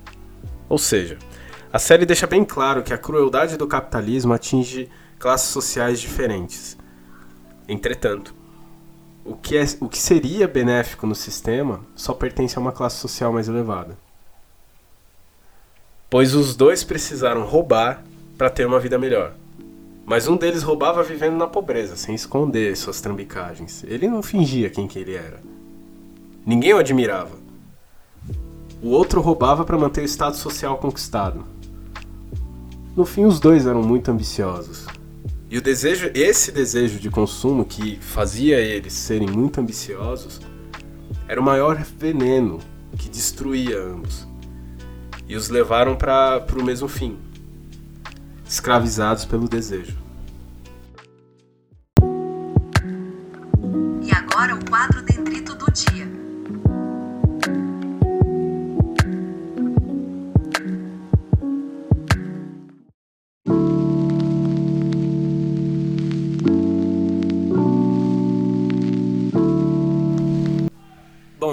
Ou 0.68 0.78
seja, 0.78 1.18
a 1.72 1.80
série 1.80 2.06
deixa 2.06 2.26
bem 2.26 2.44
claro 2.44 2.84
que 2.84 2.94
a 2.94 2.98
crueldade 2.98 3.58
do 3.58 3.68
capitalismo 3.68 4.34
atinge 4.34 4.90
classes 5.20 5.50
sociais 5.50 6.00
diferentes. 6.00 6.78
Entretanto, 7.72 8.36
o 9.24 9.34
que, 9.34 9.56
é, 9.56 9.64
o 9.80 9.88
que 9.88 9.98
seria 9.98 10.46
benéfico 10.46 11.08
no 11.08 11.16
sistema 11.16 11.80
só 11.96 12.14
pertence 12.14 12.58
a 12.58 12.62
uma 12.62 12.74
classe 12.74 12.98
social 12.98 13.32
mais 13.32 13.48
elevada. 13.48 13.98
Pois 16.10 16.36
os 16.36 16.54
dois 16.54 16.84
precisaram 16.84 17.46
roubar 17.46 18.04
para 18.38 18.50
ter 18.50 18.68
uma 18.68 18.78
vida 18.78 19.00
melhor. 19.00 19.34
Mas 20.06 20.28
um 20.28 20.36
deles 20.36 20.64
roubava 20.64 21.02
vivendo 21.02 21.38
na 21.38 21.48
pobreza, 21.48 21.96
sem 21.96 22.14
esconder 22.14 22.76
suas 22.76 23.00
trambicagens. 23.00 23.86
Ele 23.86 24.10
não 24.10 24.22
fingia 24.22 24.70
quem 24.70 24.86
que 24.86 25.00
ele 25.00 25.16
era. 25.16 25.40
Ninguém 26.46 26.74
o 26.74 26.78
admirava. 26.78 27.38
O 28.84 28.90
outro 28.90 29.22
roubava 29.22 29.64
para 29.64 29.78
manter 29.78 30.02
o 30.02 30.06
status 30.06 30.42
social 30.42 30.78
conquistado. 30.78 31.46
No 32.98 33.06
fim, 33.06 33.24
os 33.24 33.40
dois 33.40 33.66
eram 33.66 33.82
muito 33.82 34.12
ambiciosos. 34.12 34.88
E 35.52 35.58
o 35.58 35.62
desejo, 35.62 36.10
esse 36.14 36.50
desejo 36.50 36.98
de 36.98 37.10
consumo 37.10 37.66
que 37.66 37.98
fazia 38.00 38.58
eles 38.58 38.94
serem 38.94 39.30
muito 39.30 39.60
ambiciosos, 39.60 40.40
era 41.28 41.42
o 41.42 41.44
maior 41.44 41.76
veneno 42.00 42.60
que 42.98 43.10
destruía 43.10 43.84
ambos. 43.84 44.26
E 45.28 45.36
os 45.36 45.50
levaram 45.50 45.98
para 45.98 46.42
o 46.58 46.64
mesmo 46.64 46.88
fim, 46.88 47.20
escravizados 48.48 49.26
pelo 49.26 49.50
desejo. 49.50 49.98
E 54.02 54.10
agora 54.14 54.56
o 54.56 54.66
quadro 54.70 55.02
Dendrito 55.02 55.54
do 55.56 55.70
Dia. 55.70 56.31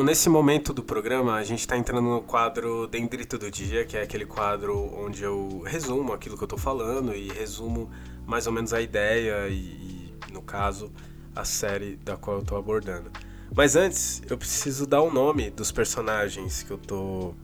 Nesse 0.08 0.30
momento 0.30 0.72
do 0.72 0.82
programa, 0.82 1.34
a 1.34 1.44
gente 1.44 1.60
está 1.60 1.76
entrando 1.76 2.00
no 2.00 2.22
quadro 2.22 2.86
Dendrito 2.86 3.36
do 3.36 3.50
Dia, 3.50 3.84
que 3.84 3.94
é 3.94 4.00
aquele 4.00 4.24
quadro 4.24 4.74
onde 4.98 5.22
eu 5.22 5.62
resumo 5.66 6.14
aquilo 6.14 6.34
que 6.34 6.42
eu 6.42 6.46
estou 6.46 6.58
falando 6.58 7.14
e 7.14 7.28
resumo 7.28 7.90
mais 8.26 8.46
ou 8.46 8.52
menos 8.54 8.72
a 8.72 8.80
ideia 8.80 9.46
e, 9.48 9.52
e, 9.52 10.32
no 10.32 10.40
caso, 10.40 10.90
a 11.36 11.44
série 11.44 11.96
da 11.96 12.16
qual 12.16 12.38
eu 12.38 12.42
estou 12.42 12.56
abordando. 12.56 13.10
Mas 13.54 13.76
antes, 13.76 14.22
eu 14.30 14.38
preciso 14.38 14.86
dar 14.86 15.02
o 15.02 15.12
nome 15.12 15.50
dos 15.50 15.70
personagens 15.70 16.62
que 16.62 16.70
eu 16.70 16.78
tô 16.78 17.34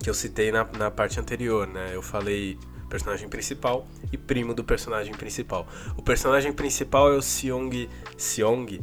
que 0.00 0.08
eu 0.08 0.14
citei 0.14 0.52
na, 0.52 0.64
na 0.78 0.88
parte 0.88 1.18
anterior, 1.18 1.66
né? 1.66 1.90
Eu 1.92 2.02
falei 2.02 2.56
personagem 2.88 3.28
principal 3.28 3.88
e 4.12 4.16
primo 4.16 4.54
do 4.54 4.62
personagem 4.62 5.14
principal. 5.14 5.66
O 5.96 6.02
personagem 6.02 6.52
principal 6.52 7.12
é 7.12 7.16
o 7.16 7.22
Seong 7.22 7.88
Seong 8.16 8.80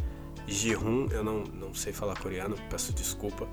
Ji-hun, 0.50 1.08
eu 1.12 1.24
não, 1.24 1.44
não 1.44 1.74
sei 1.74 1.94
falar 1.94 2.18
coreano, 2.20 2.56
peço 2.70 2.94
desculpa. 2.94 3.48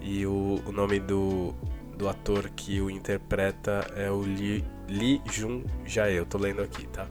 E 0.00 0.24
o, 0.26 0.62
o 0.64 0.72
nome 0.72 1.00
do, 1.00 1.54
do 1.96 2.08
ator 2.08 2.48
que 2.50 2.80
o 2.80 2.90
interpreta 2.90 3.86
é 3.96 4.10
o 4.10 4.20
Lee, 4.20 4.64
Lee 4.88 5.20
Jun 5.30 5.64
Jae, 5.84 6.14
eu 6.14 6.24
tô 6.24 6.38
lendo 6.38 6.62
aqui, 6.62 6.86
tá? 6.86 7.06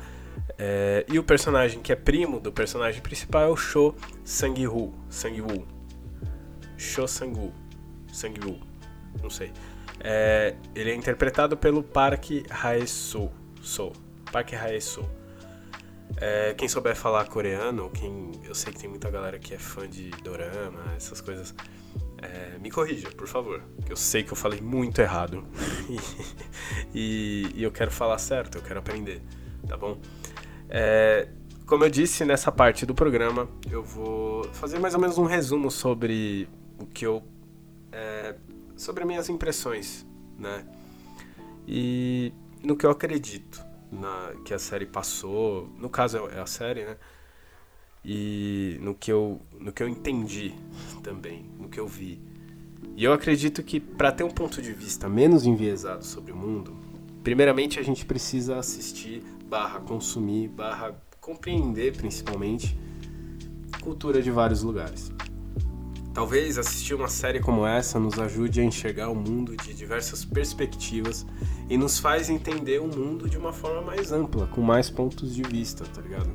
É, 0.57 1.05
e 1.07 1.19
o 1.19 1.23
personagem 1.23 1.81
que 1.81 1.91
é 1.91 1.95
primo 1.95 2.39
do 2.39 2.51
personagem 2.51 3.01
principal 3.01 3.43
é 3.43 3.47
o 3.47 3.55
Sho 3.55 3.95
Sang-woo. 4.23 4.93
Sang-woo. 5.09 5.65
Sho 6.77 7.07
Sang-woo. 7.07 7.53
Sang-woo. 8.11 8.59
Não 9.21 9.29
sei. 9.29 9.51
É, 9.99 10.55
ele 10.73 10.91
é 10.91 10.95
interpretado 10.95 11.55
pelo 11.55 11.83
Park 11.83 12.25
Hae-soo. 12.49 13.31
So. 13.61 13.91
Park 14.31 14.53
Hae-soo. 14.53 15.18
É, 16.17 16.53
quem 16.53 16.67
souber 16.67 16.95
falar 16.95 17.25
coreano, 17.27 17.89
quem 17.91 18.31
eu 18.43 18.53
sei 18.55 18.73
que 18.73 18.79
tem 18.79 18.89
muita 18.89 19.09
galera 19.09 19.39
que 19.39 19.53
é 19.53 19.57
fã 19.57 19.87
de 19.87 20.09
dorama, 20.23 20.93
essas 20.95 21.21
coisas, 21.21 21.53
é, 22.21 22.57
me 22.59 22.69
corrija, 22.69 23.09
por 23.11 23.27
favor, 23.27 23.61
que 23.85 23.91
eu 23.91 23.95
sei 23.95 24.23
que 24.23 24.31
eu 24.31 24.35
falei 24.35 24.59
muito 24.59 24.99
errado 24.99 25.45
e, 26.93 27.51
e, 27.55 27.63
eu 27.63 27.71
quero 27.71 27.91
falar 27.91 28.17
certo, 28.17 28.57
eu 28.57 28.61
quero 28.61 28.79
aprender, 28.79 29.21
tá 29.67 29.77
bom? 29.77 29.97
É, 30.69 31.29
como 31.65 31.85
eu 31.85 31.89
disse 31.89 32.25
nessa 32.25 32.51
parte 32.51 32.85
do 32.85 32.93
programa, 32.93 33.47
eu 33.69 33.83
vou 33.83 34.43
fazer 34.53 34.79
mais 34.79 34.95
ou 34.95 34.99
menos 34.99 35.17
um 35.17 35.25
resumo 35.25 35.69
sobre 35.71 36.49
o 36.79 36.85
que 36.85 37.05
eu, 37.05 37.23
é, 37.91 38.35
sobre 38.75 39.05
minhas 39.05 39.29
impressões, 39.29 40.05
né? 40.37 40.65
E 41.67 42.33
no 42.63 42.75
que 42.75 42.85
eu 42.85 42.89
acredito 42.89 43.68
na, 43.91 44.33
que 44.45 44.53
a 44.53 44.59
série 44.59 44.85
passou. 44.85 45.69
No 45.77 45.89
caso 45.89 46.17
é 46.29 46.39
a 46.39 46.45
série, 46.45 46.85
né? 46.85 46.97
E 48.03 48.77
no 48.81 48.95
que 48.95 49.11
eu, 49.11 49.41
no 49.59 49.71
que 49.71 49.83
eu 49.83 49.89
entendi 49.89 50.53
também, 51.03 51.45
no 51.59 51.67
que 51.67 51.79
eu 51.79 51.87
vi. 51.87 52.21
E 52.95 53.03
eu 53.03 53.13
acredito 53.13 53.61
que 53.61 53.79
para 53.79 54.11
ter 54.11 54.23
um 54.23 54.31
ponto 54.31 54.61
de 54.61 54.71
vista 54.73 55.09
menos 55.09 55.45
enviesado 55.45 56.05
sobre 56.05 56.31
o 56.31 56.35
mundo, 56.35 56.75
primeiramente 57.23 57.79
a 57.79 57.83
gente 57.83 58.05
precisa 58.05 58.57
assistir, 58.57 59.21
barra 59.45 59.79
consumir, 59.81 60.47
barra 60.47 60.95
compreender 61.19 61.95
principalmente 61.95 62.77
cultura 63.81 64.21
de 64.21 64.31
vários 64.31 64.63
lugares. 64.63 65.11
Talvez 66.13 66.57
assistir 66.57 66.95
uma 66.95 67.07
série 67.07 67.39
como 67.39 67.65
essa 67.65 67.99
nos 67.99 68.17
ajude 68.17 68.59
a 68.59 68.63
enxergar 68.63 69.09
o 69.09 69.15
mundo 69.15 69.55
de 69.55 69.73
diversas 69.73 70.25
perspectivas 70.25 71.25
e 71.69 71.77
nos 71.77 71.99
faz 71.99 72.29
entender 72.29 72.81
o 72.81 72.87
mundo 72.87 73.29
de 73.29 73.37
uma 73.37 73.53
forma 73.53 73.81
mais 73.81 74.11
ampla, 74.11 74.47
com 74.47 74.61
mais 74.61 74.89
pontos 74.89 75.35
de 75.35 75.43
vista, 75.43 75.85
tá 75.85 76.01
ligado? 76.01 76.29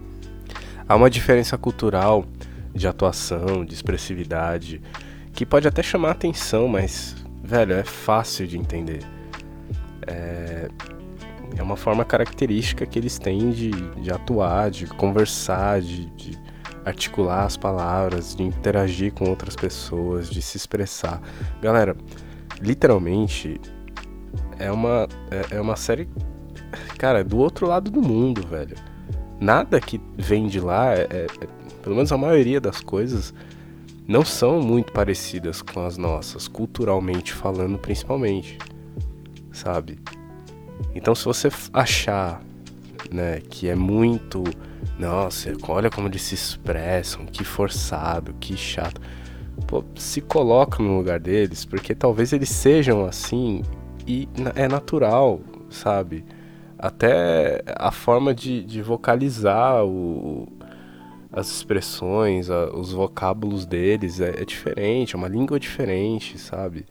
Há 0.88 0.94
uma 0.94 1.10
diferença 1.10 1.58
cultural 1.58 2.24
de 2.72 2.86
atuação, 2.86 3.64
de 3.64 3.74
expressividade, 3.74 4.80
que 5.32 5.44
pode 5.44 5.66
até 5.66 5.82
chamar 5.82 6.12
atenção, 6.12 6.68
mas, 6.68 7.16
velho, 7.42 7.74
é 7.74 7.84
fácil 7.84 8.46
de 8.46 8.56
entender. 8.56 9.02
É, 10.06 10.68
é 11.56 11.62
uma 11.62 11.76
forma 11.76 12.04
característica 12.04 12.86
que 12.86 12.98
eles 12.98 13.18
têm 13.18 13.50
de, 13.50 13.70
de 13.70 14.10
atuar, 14.10 14.70
de 14.70 14.86
conversar, 14.86 15.80
de, 15.80 16.06
de 16.10 16.38
articular 16.84 17.44
as 17.44 17.56
palavras, 17.56 18.34
de 18.34 18.42
interagir 18.42 19.12
com 19.12 19.28
outras 19.28 19.56
pessoas, 19.56 20.28
de 20.28 20.42
se 20.42 20.56
expressar. 20.56 21.20
Galera, 21.62 21.96
literalmente 22.60 23.60
é 24.58 24.70
uma, 24.70 25.08
é, 25.30 25.56
é 25.56 25.60
uma 25.60 25.76
série, 25.76 26.08
cara, 26.98 27.24
do 27.24 27.38
outro 27.38 27.66
lado 27.66 27.90
do 27.90 28.02
mundo, 28.02 28.46
velho. 28.46 28.76
Nada 29.40 29.80
que 29.80 30.00
vem 30.16 30.46
de 30.46 30.60
lá, 30.60 30.94
é, 30.94 31.06
é, 31.10 31.26
é, 31.40 31.46
pelo 31.82 31.96
menos 31.96 32.12
a 32.12 32.18
maioria 32.18 32.60
das 32.60 32.80
coisas, 32.80 33.34
não 34.06 34.24
são 34.24 34.60
muito 34.60 34.92
parecidas 34.92 35.62
com 35.62 35.84
as 35.84 35.96
nossas, 35.96 36.46
culturalmente 36.46 37.32
falando, 37.32 37.78
principalmente, 37.78 38.58
sabe? 39.50 39.98
Então, 40.94 41.14
se 41.14 41.24
você 41.24 41.48
achar, 41.72 42.42
né, 43.10 43.40
que 43.40 43.68
é 43.68 43.74
muito, 43.74 44.44
nossa, 44.98 45.52
olha 45.68 45.90
como 45.90 46.08
eles 46.08 46.22
se 46.22 46.34
expressam, 46.34 47.26
que 47.26 47.44
forçado, 47.44 48.34
que 48.40 48.56
chato. 48.56 49.00
Pô, 49.66 49.84
se 49.96 50.20
coloca 50.20 50.82
no 50.82 50.96
lugar 50.96 51.20
deles, 51.20 51.64
porque 51.64 51.94
talvez 51.94 52.32
eles 52.32 52.48
sejam 52.48 53.04
assim 53.04 53.62
e 54.06 54.28
é 54.54 54.68
natural, 54.68 55.40
sabe? 55.70 56.24
Até 56.78 57.62
a 57.76 57.90
forma 57.90 58.34
de, 58.34 58.62
de 58.64 58.82
vocalizar 58.82 59.84
o, 59.84 60.48
as 61.32 61.50
expressões, 61.50 62.50
a, 62.50 62.66
os 62.66 62.92
vocábulos 62.92 63.66
deles 63.66 64.20
é, 64.20 64.40
é, 64.40 64.44
diferente, 64.44 65.14
é 65.14 65.18
uma 65.18 65.28
língua 65.28 65.58
diferente, 65.58 66.38
sabe? 66.38 66.86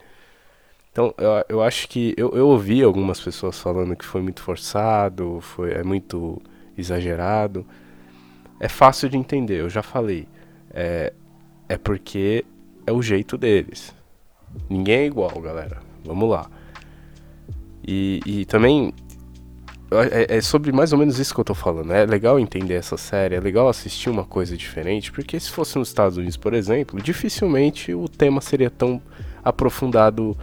Então, 0.92 1.14
eu, 1.18 1.46
eu 1.50 1.64
acho 1.64 1.88
que. 1.88 2.14
Eu, 2.18 2.32
eu 2.32 2.48
ouvi 2.48 2.84
algumas 2.84 3.20
pessoas 3.20 3.60
falando 3.60 3.96
que 3.96 4.06
foi 4.06 4.22
muito 4.22 4.42
forçado, 4.42 5.40
foi, 5.42 5.72
é 5.72 5.84
muito 5.84 6.42
exagerado. 6.78 7.66
É 8.64 8.70
fácil 8.70 9.10
de 9.10 9.18
entender, 9.18 9.60
eu 9.60 9.70
já 9.70 9.84
falei. 9.84 10.26
É, 10.74 11.12
é 11.68 11.78
porque 11.78 12.46
é 12.88 12.94
o 12.94 13.02
jeito 13.02 13.38
deles. 13.38 13.94
Ninguém 14.70 15.00
é 15.00 15.06
igual, 15.06 15.38
galera. 15.42 15.82
Vamos 16.06 16.30
lá. 16.30 16.50
E, 17.86 18.22
e 18.26 18.46
também 18.46 18.94
é, 19.92 20.38
é, 20.38 20.42
sobre 20.42 20.72
mais 20.72 20.94
ou 20.94 20.98
menos 20.98 21.20
isso 21.20 21.34
que 21.34 21.42
eu 21.42 21.44
tô 21.44 21.54
falando. 21.54 21.92
É 21.92 22.06
legal 22.06 22.40
entender 22.40 22.76
essa 22.76 22.96
série, 22.96 23.36
é 23.36 23.40
legal 23.42 23.68
assistir 23.68 24.10
uma 24.10 24.24
coisa 24.24 24.56
diferente, 24.56 25.12
porque 25.12 25.38
se 25.38 25.52
fosse 25.52 25.78
nos 25.78 25.90
Estados 25.90 26.18
Unidos, 26.18 26.38
por 26.38 26.54
exemplo, 26.54 27.02
dificilmente 27.02 27.94
o 27.94 28.08
tema 28.08 28.40
seria 28.40 28.70
tão 28.70 29.02
aprofundado, 29.44 30.38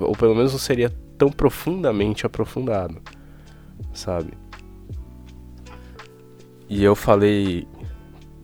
ou 0.00 0.16
pelo 0.16 0.34
menos 0.34 0.50
não 0.50 0.58
seria 0.58 0.92
tão 1.16 1.30
profundamente 1.30 2.26
aprofundado, 2.26 3.00
sabe? 3.94 4.32
E 6.68 6.84
eu 6.84 6.94
falei 6.94 7.66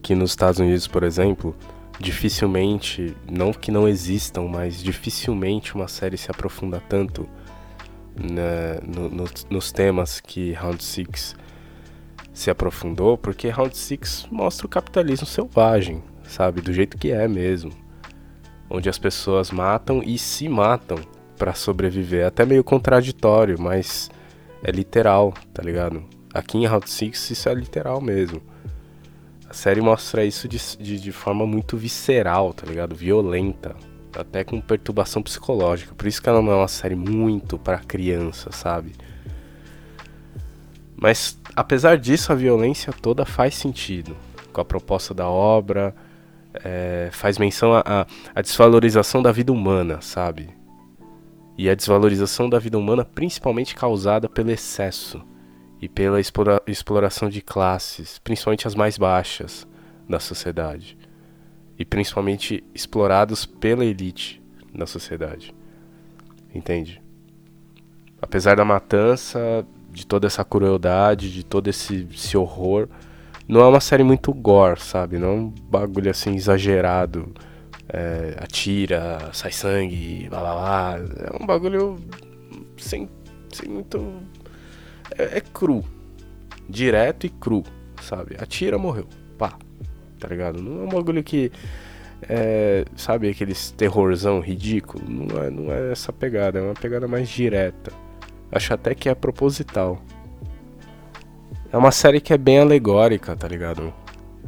que 0.02 0.14
nos 0.14 0.30
Estados 0.30 0.58
Unidos, 0.58 0.86
por 0.86 1.02
exemplo, 1.02 1.54
dificilmente, 1.98 3.14
não 3.30 3.52
que 3.52 3.70
não 3.70 3.88
existam, 3.88 4.42
mas 4.42 4.82
dificilmente 4.82 5.74
uma 5.74 5.88
série 5.88 6.16
se 6.16 6.30
aprofunda 6.30 6.82
tanto 6.88 7.28
né, 8.16 8.78
no, 8.82 9.08
no, 9.10 9.24
nos 9.50 9.72
temas 9.72 10.20
que 10.20 10.52
Round 10.52 10.82
6 10.82 11.36
se 12.32 12.50
aprofundou, 12.50 13.16
porque 13.16 13.48
Round 13.48 13.76
6 13.76 14.28
mostra 14.30 14.66
o 14.66 14.70
capitalismo 14.70 15.26
selvagem, 15.26 16.02
sabe? 16.24 16.60
Do 16.60 16.72
jeito 16.72 16.96
que 16.96 17.12
é 17.12 17.28
mesmo. 17.28 17.72
Onde 18.68 18.88
as 18.88 18.98
pessoas 18.98 19.50
matam 19.50 20.02
e 20.02 20.18
se 20.18 20.48
matam 20.48 20.98
para 21.38 21.54
sobreviver. 21.54 22.26
Até 22.26 22.44
meio 22.44 22.64
contraditório, 22.64 23.60
mas 23.60 24.10
é 24.62 24.70
literal, 24.70 25.34
tá 25.52 25.62
ligado? 25.62 26.02
Aqui 26.34 26.58
em 26.58 26.66
Round 26.66 26.90
6 26.90 27.30
isso 27.30 27.48
é 27.48 27.54
literal 27.54 28.00
mesmo. 28.00 28.42
A 29.48 29.54
série 29.54 29.80
mostra 29.80 30.24
isso 30.24 30.48
de, 30.48 30.58
de, 30.80 30.98
de 30.98 31.12
forma 31.12 31.46
muito 31.46 31.76
visceral, 31.76 32.52
tá 32.52 32.66
ligado? 32.66 32.92
Violenta 32.92 33.76
até 34.16 34.42
com 34.42 34.60
perturbação 34.60 35.22
psicológica. 35.22 35.94
Por 35.94 36.08
isso 36.08 36.20
que 36.20 36.28
ela 36.28 36.42
não 36.42 36.50
é 36.50 36.56
uma 36.56 36.68
série 36.68 36.96
muito 36.96 37.56
para 37.56 37.78
criança, 37.78 38.50
sabe? 38.50 38.92
Mas 40.96 41.38
apesar 41.54 41.98
disso, 41.98 42.32
a 42.32 42.34
violência 42.34 42.92
toda 42.92 43.24
faz 43.24 43.54
sentido 43.54 44.16
com 44.52 44.60
a 44.60 44.64
proposta 44.64 45.14
da 45.14 45.28
obra, 45.28 45.94
é, 46.64 47.10
faz 47.12 47.38
menção 47.38 47.72
à 47.74 48.06
desvalorização 48.42 49.22
da 49.22 49.30
vida 49.30 49.52
humana, 49.52 50.00
sabe? 50.00 50.48
E 51.56 51.70
a 51.70 51.76
desvalorização 51.76 52.50
da 52.50 52.58
vida 52.58 52.76
humana 52.76 53.04
principalmente 53.04 53.74
causada 53.76 54.28
pelo 54.28 54.50
excesso 54.50 55.22
e 55.84 55.88
pela 55.88 56.18
explora 56.18 56.62
exploração 56.66 57.28
de 57.28 57.42
classes, 57.42 58.18
principalmente 58.18 58.66
as 58.66 58.74
mais 58.74 58.96
baixas 58.96 59.68
da 60.08 60.18
sociedade 60.18 60.96
e 61.78 61.84
principalmente 61.84 62.64
explorados 62.74 63.44
pela 63.44 63.84
elite 63.84 64.42
da 64.74 64.86
sociedade. 64.86 65.54
Entende? 66.54 67.02
Apesar 68.22 68.56
da 68.56 68.64
matança, 68.64 69.66
de 69.90 70.06
toda 70.06 70.26
essa 70.26 70.42
crueldade, 70.42 71.30
de 71.30 71.44
todo 71.44 71.68
esse, 71.68 72.08
esse 72.10 72.34
horror, 72.34 72.88
não 73.46 73.60
é 73.60 73.68
uma 73.68 73.80
série 73.80 74.02
muito 74.02 74.32
gore, 74.32 74.80
sabe? 74.80 75.18
Não 75.18 75.28
é 75.28 75.32
um 75.32 75.48
bagulho 75.50 76.10
assim 76.10 76.34
exagerado. 76.34 77.30
É, 77.86 78.38
atira, 78.40 79.28
sai 79.34 79.52
sangue, 79.52 80.28
blá 80.30 80.40
blá 80.40 80.54
blá. 80.54 80.98
É 81.26 81.42
um 81.42 81.44
bagulho 81.44 81.98
sem, 82.78 83.06
sem 83.52 83.68
muito. 83.68 84.22
É, 85.18 85.38
é 85.38 85.40
cru. 85.40 85.84
Direto 86.68 87.26
e 87.26 87.28
cru, 87.28 87.62
sabe? 88.00 88.36
Atira, 88.38 88.78
morreu. 88.78 89.06
Pá 89.36 89.58
tá 90.24 90.28
ligado? 90.28 90.62
Não 90.62 90.82
é 90.82 90.84
um 90.84 90.88
bagulho 90.88 91.22
que. 91.22 91.52
É, 92.26 92.86
sabe 92.96 93.28
aqueles 93.28 93.70
terrorzão 93.72 94.40
ridículo? 94.40 95.04
Não 95.06 95.42
é, 95.42 95.50
não 95.50 95.70
é 95.70 95.92
essa 95.92 96.10
pegada, 96.10 96.58
é 96.58 96.62
uma 96.62 96.74
pegada 96.74 97.06
mais 97.06 97.28
direta. 97.28 97.92
Acho 98.50 98.72
até 98.72 98.94
que 98.94 99.08
é 99.08 99.14
proposital. 99.14 100.00
É 101.70 101.76
uma 101.76 101.90
série 101.90 102.20
que 102.20 102.32
é 102.32 102.38
bem 102.38 102.60
alegórica, 102.60 103.36
tá 103.36 103.46
ligado? 103.46 103.92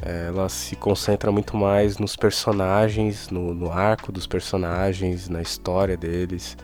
É, 0.00 0.28
ela 0.28 0.48
se 0.48 0.74
concentra 0.76 1.30
muito 1.30 1.56
mais 1.56 1.98
nos 1.98 2.16
personagens, 2.16 3.28
no, 3.28 3.52
no 3.52 3.70
arco 3.70 4.10
dos 4.10 4.26
personagens, 4.26 5.28
na 5.28 5.42
história 5.42 5.96
deles, 5.96 6.56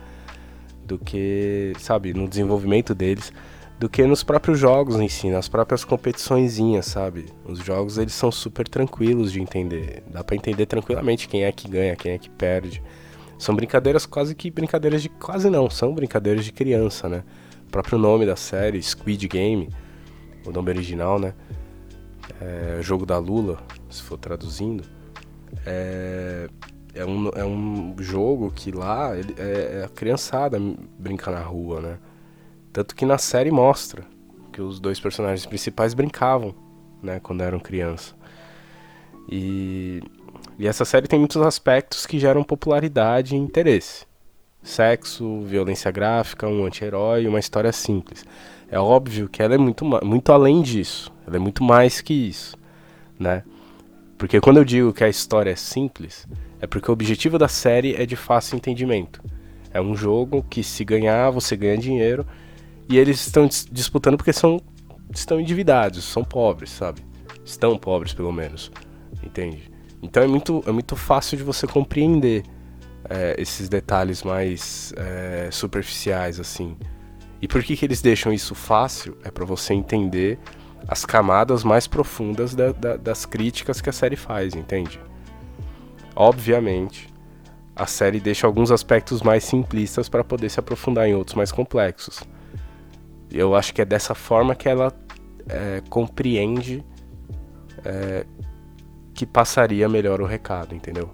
do 0.85 0.97
que, 0.97 1.73
sabe, 1.77 2.13
no 2.13 2.27
desenvolvimento 2.27 2.95
deles 2.95 3.31
do 3.79 3.89
que 3.89 4.05
nos 4.05 4.23
próprios 4.23 4.59
jogos 4.59 4.99
em 4.99 5.09
si, 5.09 5.29
nas 5.29 5.49
próprias 5.49 5.83
competiçõezinhas, 5.83 6.85
sabe? 6.85 7.25
Os 7.45 7.59
jogos 7.59 7.97
eles 7.97 8.13
são 8.13 8.31
super 8.31 8.67
tranquilos 8.67 9.31
de 9.31 9.41
entender. 9.41 10.03
Dá 10.07 10.23
para 10.23 10.35
entender 10.35 10.65
tranquilamente 10.65 11.27
quem 11.27 11.43
é 11.43 11.51
que 11.51 11.67
ganha, 11.67 11.95
quem 11.95 12.13
é 12.13 12.17
que 12.17 12.29
perde. 12.29 12.81
São 13.37 13.55
brincadeiras 13.55 14.05
quase 14.05 14.35
que 14.35 14.49
brincadeiras 14.49 15.01
de 15.01 15.09
quase 15.09 15.49
não, 15.49 15.69
são 15.69 15.93
brincadeiras 15.93 16.45
de 16.45 16.51
criança, 16.51 17.09
né? 17.09 17.23
O 17.67 17.71
próprio 17.71 17.97
nome 17.97 18.25
da 18.25 18.35
série, 18.35 18.81
Squid 18.81 19.27
Game, 19.27 19.69
o 20.45 20.51
nome 20.51 20.69
original, 20.69 21.19
né? 21.19 21.33
É, 22.39 22.79
jogo 22.81 23.05
da 23.05 23.17
Lula, 23.17 23.57
se 23.89 24.01
for 24.01 24.17
traduzindo. 24.17 24.83
É, 25.65 26.47
é, 26.93 27.05
um, 27.05 27.29
é 27.29 27.43
um 27.43 27.95
jogo 27.99 28.51
que 28.51 28.71
lá 28.71 29.15
é, 29.15 29.79
é 29.79 29.83
a 29.83 29.89
criançada 29.89 30.57
brinca 30.97 31.31
na 31.31 31.41
rua, 31.41 31.81
né? 31.81 31.97
Tanto 32.73 32.95
que 32.95 33.05
na 33.05 33.19
série 33.19 33.51
mostra 33.51 34.03
que 34.51 34.59
os 34.59 34.79
dois 34.79 34.99
personagens 34.99 35.45
principais 35.45 35.93
brincavam, 35.93 36.55
né, 37.01 37.19
quando 37.19 37.41
eram 37.41 37.59
criança. 37.59 38.15
E, 39.29 40.01
e 40.57 40.67
essa 40.67 40.83
série 40.83 41.07
tem 41.07 41.19
muitos 41.19 41.37
aspectos 41.37 42.07
que 42.07 42.17
geram 42.17 42.43
popularidade 42.43 43.35
e 43.35 43.37
interesse. 43.37 44.05
Sexo, 44.63 45.41
violência 45.41 45.91
gráfica, 45.91 46.47
um 46.47 46.65
anti-herói, 46.65 47.27
uma 47.27 47.39
história 47.39 47.71
simples. 47.71 48.25
É 48.71 48.79
óbvio 48.79 49.29
que 49.29 49.43
ela 49.43 49.53
é 49.53 49.57
muito, 49.57 49.85
muito 50.03 50.31
além 50.31 50.61
disso. 50.63 51.13
Ela 51.27 51.35
é 51.35 51.39
muito 51.39 51.63
mais 51.63 52.01
que 52.01 52.13
isso, 52.13 52.57
né? 53.19 53.43
Porque 54.17 54.39
quando 54.39 54.57
eu 54.57 54.65
digo 54.65 54.93
que 54.93 55.03
a 55.03 55.09
história 55.09 55.51
é 55.51 55.55
simples, 55.55 56.27
é 56.59 56.65
porque 56.65 56.89
o 56.89 56.93
objetivo 56.93 57.37
da 57.37 57.47
série 57.47 57.93
é 57.95 58.05
de 58.05 58.15
fácil 58.15 58.55
entendimento. 58.55 59.21
É 59.71 59.81
um 59.81 59.95
jogo 59.95 60.45
que 60.49 60.63
se 60.63 60.83
ganhar, 60.85 61.29
você 61.29 61.55
ganha 61.57 61.77
dinheiro 61.77 62.25
e 62.93 62.97
eles 62.99 63.25
estão 63.25 63.49
disputando 63.71 64.17
porque 64.17 64.31
são 64.31 64.61
estão 65.11 65.39
endividados, 65.39 66.03
são 66.03 66.23
pobres, 66.23 66.69
sabe? 66.69 67.03
Estão 67.43 67.75
pobres, 67.75 68.13
pelo 68.13 68.31
menos. 68.31 68.71
Entende? 69.23 69.71
Então 70.01 70.21
é 70.21 70.27
muito, 70.27 70.63
é 70.67 70.71
muito 70.71 70.95
fácil 70.95 71.35
de 71.35 71.43
você 71.43 71.65
compreender 71.65 72.43
é, 73.09 73.35
esses 73.39 73.67
detalhes 73.67 74.21
mais 74.21 74.93
é, 74.95 75.49
superficiais, 75.51 76.39
assim. 76.39 76.77
E 77.41 77.47
por 77.47 77.63
que, 77.63 77.75
que 77.75 77.83
eles 77.83 78.01
deixam 78.01 78.31
isso 78.31 78.53
fácil? 78.53 79.17
É 79.23 79.31
para 79.31 79.43
você 79.43 79.73
entender 79.73 80.37
as 80.87 81.03
camadas 81.03 81.63
mais 81.63 81.87
profundas 81.87 82.53
da, 82.53 82.71
da, 82.73 82.95
das 82.95 83.25
críticas 83.25 83.81
que 83.81 83.89
a 83.89 83.93
série 83.93 84.15
faz, 84.15 84.53
entende? 84.53 84.99
Obviamente, 86.15 87.09
a 87.75 87.87
série 87.87 88.19
deixa 88.19 88.45
alguns 88.45 88.69
aspectos 88.69 89.23
mais 89.23 89.43
simplistas 89.43 90.07
para 90.07 90.23
poder 90.23 90.49
se 90.49 90.59
aprofundar 90.59 91.07
em 91.07 91.15
outros 91.15 91.35
mais 91.35 91.51
complexos. 91.51 92.21
Eu 93.33 93.55
acho 93.55 93.73
que 93.73 93.81
é 93.81 93.85
dessa 93.85 94.13
forma 94.13 94.53
que 94.53 94.69
ela 94.69 94.93
é, 95.49 95.81
compreende 95.89 96.83
é, 97.83 98.25
que 99.13 99.25
passaria 99.25 99.89
melhor 99.89 100.21
o 100.21 100.25
recado, 100.25 100.75
entendeu? 100.75 101.09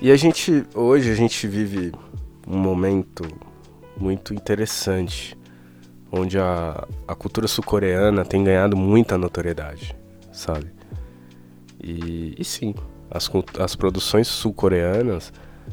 E 0.00 0.10
a 0.10 0.16
gente, 0.16 0.66
hoje, 0.74 1.10
a 1.10 1.14
gente 1.14 1.46
vive 1.46 1.92
um 2.46 2.58
momento 2.58 3.22
muito 3.96 4.34
interessante, 4.34 5.38
onde 6.10 6.38
a, 6.38 6.86
a 7.06 7.14
cultura 7.14 7.46
sul-coreana 7.46 8.24
tem 8.24 8.42
ganhado 8.42 8.76
muita 8.76 9.16
notoriedade, 9.16 9.96
sabe? 10.32 10.72
E, 11.80 12.34
e 12.38 12.44
sim, 12.44 12.74
as, 13.10 13.30
as 13.60 13.76
produções 13.76 14.26
sul-coreanas 14.26 15.32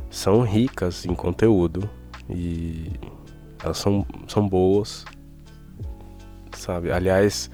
são 0.09 0.41
ricas 0.41 1.05
em 1.05 1.15
conteúdo 1.15 1.89
e 2.29 2.91
elas 3.63 3.77
são, 3.77 4.05
são 4.27 4.47
boas, 4.47 5.05
sabe? 6.59 6.91
Aliás, 6.91 7.49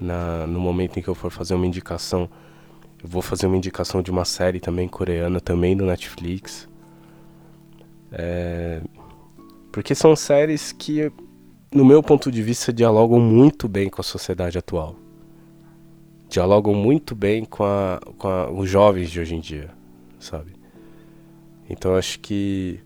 na, 0.00 0.46
no 0.46 0.58
momento 0.58 0.98
em 0.98 1.02
que 1.02 1.08
eu 1.08 1.14
for 1.14 1.30
fazer 1.30 1.54
uma 1.54 1.66
indicação, 1.66 2.28
eu 3.02 3.08
vou 3.08 3.22
fazer 3.22 3.46
uma 3.46 3.56
indicação 3.56 4.02
de 4.02 4.10
uma 4.10 4.24
série 4.24 4.58
também 4.58 4.88
coreana, 4.88 5.40
também 5.40 5.76
do 5.76 5.84
Netflix. 5.84 6.68
É, 8.12 8.80
porque 9.70 9.94
são 9.94 10.16
séries 10.16 10.72
que, 10.72 11.12
no 11.72 11.84
meu 11.84 12.02
ponto 12.02 12.30
de 12.30 12.42
vista, 12.42 12.72
dialogam 12.72 13.20
muito 13.20 13.68
bem 13.68 13.88
com 13.88 14.00
a 14.00 14.04
sociedade 14.04 14.58
atual. 14.58 14.96
Dialogam 16.28 16.74
muito 16.74 17.14
bem 17.14 17.44
com, 17.44 17.64
a, 17.64 18.00
com 18.18 18.28
a, 18.28 18.50
os 18.50 18.68
jovens 18.68 19.10
de 19.10 19.20
hoje 19.20 19.34
em 19.34 19.40
dia, 19.40 19.70
sabe? 20.18 20.52
Então 21.68 21.94
acho 21.94 22.18
que 22.20 22.80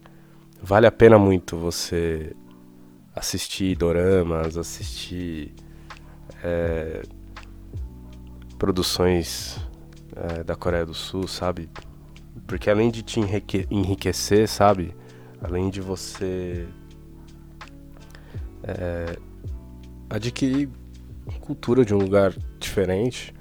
vale 0.61 0.87
a 0.87 0.93
pena 0.93 1.19
muito 1.19 1.57
você 1.57 2.35
assistir 3.15 3.77
doramas, 3.77 4.57
assistir 4.57 5.55
é, 6.43 7.03
produções 8.59 9.59
é, 10.17 10.43
da 10.43 10.57
Coreia 10.57 10.85
do 10.85 10.95
Sul, 10.95 11.29
sabe? 11.29 11.69
Porque 12.47 12.69
além 12.69 12.91
de 12.91 13.03
te 13.03 13.21
enriquecer, 13.71 14.49
sabe? 14.49 14.95
Além 15.41 15.71
de 15.71 15.81
você 15.81 16.67
é, 18.63 19.17
adquirir 20.11 20.69
cultura 21.45 21.85
de 21.85 21.95
um 21.95 21.99
lugar 21.99 22.35
diferente, 22.59 23.35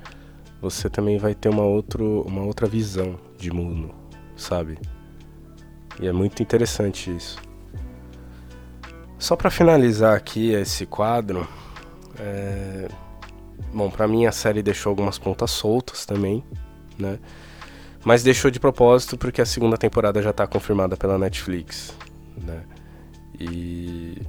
você 0.62 0.90
também 0.90 1.18
vai 1.18 1.34
ter 1.34 1.50
uma, 1.50 1.64
outro, 1.64 2.22
uma 2.24 2.44
outra 2.44 2.68
visão 2.68 3.18
de 3.38 3.52
mundo, 3.52 3.96
sabe? 4.36 4.78
E 6.02 6.08
é 6.08 6.12
muito 6.12 6.44
interessante 6.44 7.16
isso. 7.16 7.38
Só 9.24 9.38
para 9.38 9.50
finalizar 9.50 10.18
aqui 10.18 10.52
esse 10.52 10.86
quadro, 10.86 11.48
é... 12.20 12.90
bom, 13.74 13.90
para 13.90 14.06
mim 14.06 14.26
a 14.26 14.34
série 14.34 14.62
deixou 14.62 14.90
algumas 14.90 15.18
pontas 15.18 15.50
soltas 15.50 16.06
também, 16.06 16.44
né? 17.00 17.18
Mas 18.04 18.22
deixou 18.22 18.52
de 18.52 18.60
propósito 18.60 19.18
porque 19.18 19.42
a 19.42 19.46
segunda 19.46 19.78
temporada 19.78 20.22
já 20.22 20.32
está 20.32 20.46
confirmada 20.46 20.98
pela 20.98 21.18
Netflix, 21.18 21.96
né? 22.36 22.64
E 23.40 24.22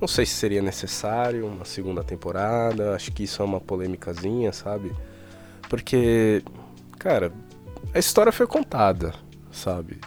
não 0.00 0.08
sei 0.08 0.24
se 0.24 0.36
seria 0.36 0.62
necessário 0.62 1.46
uma 1.46 1.66
segunda 1.66 2.02
temporada, 2.02 2.94
acho 2.94 3.12
que 3.12 3.24
isso 3.24 3.42
é 3.42 3.44
uma 3.44 3.60
polêmicazinha, 3.60 4.54
sabe? 4.54 4.90
Porque, 5.68 6.42
cara, 6.98 7.30
a 7.92 7.98
história 7.98 8.32
foi 8.32 8.46
contada, 8.46 9.12
sabe? 9.52 10.00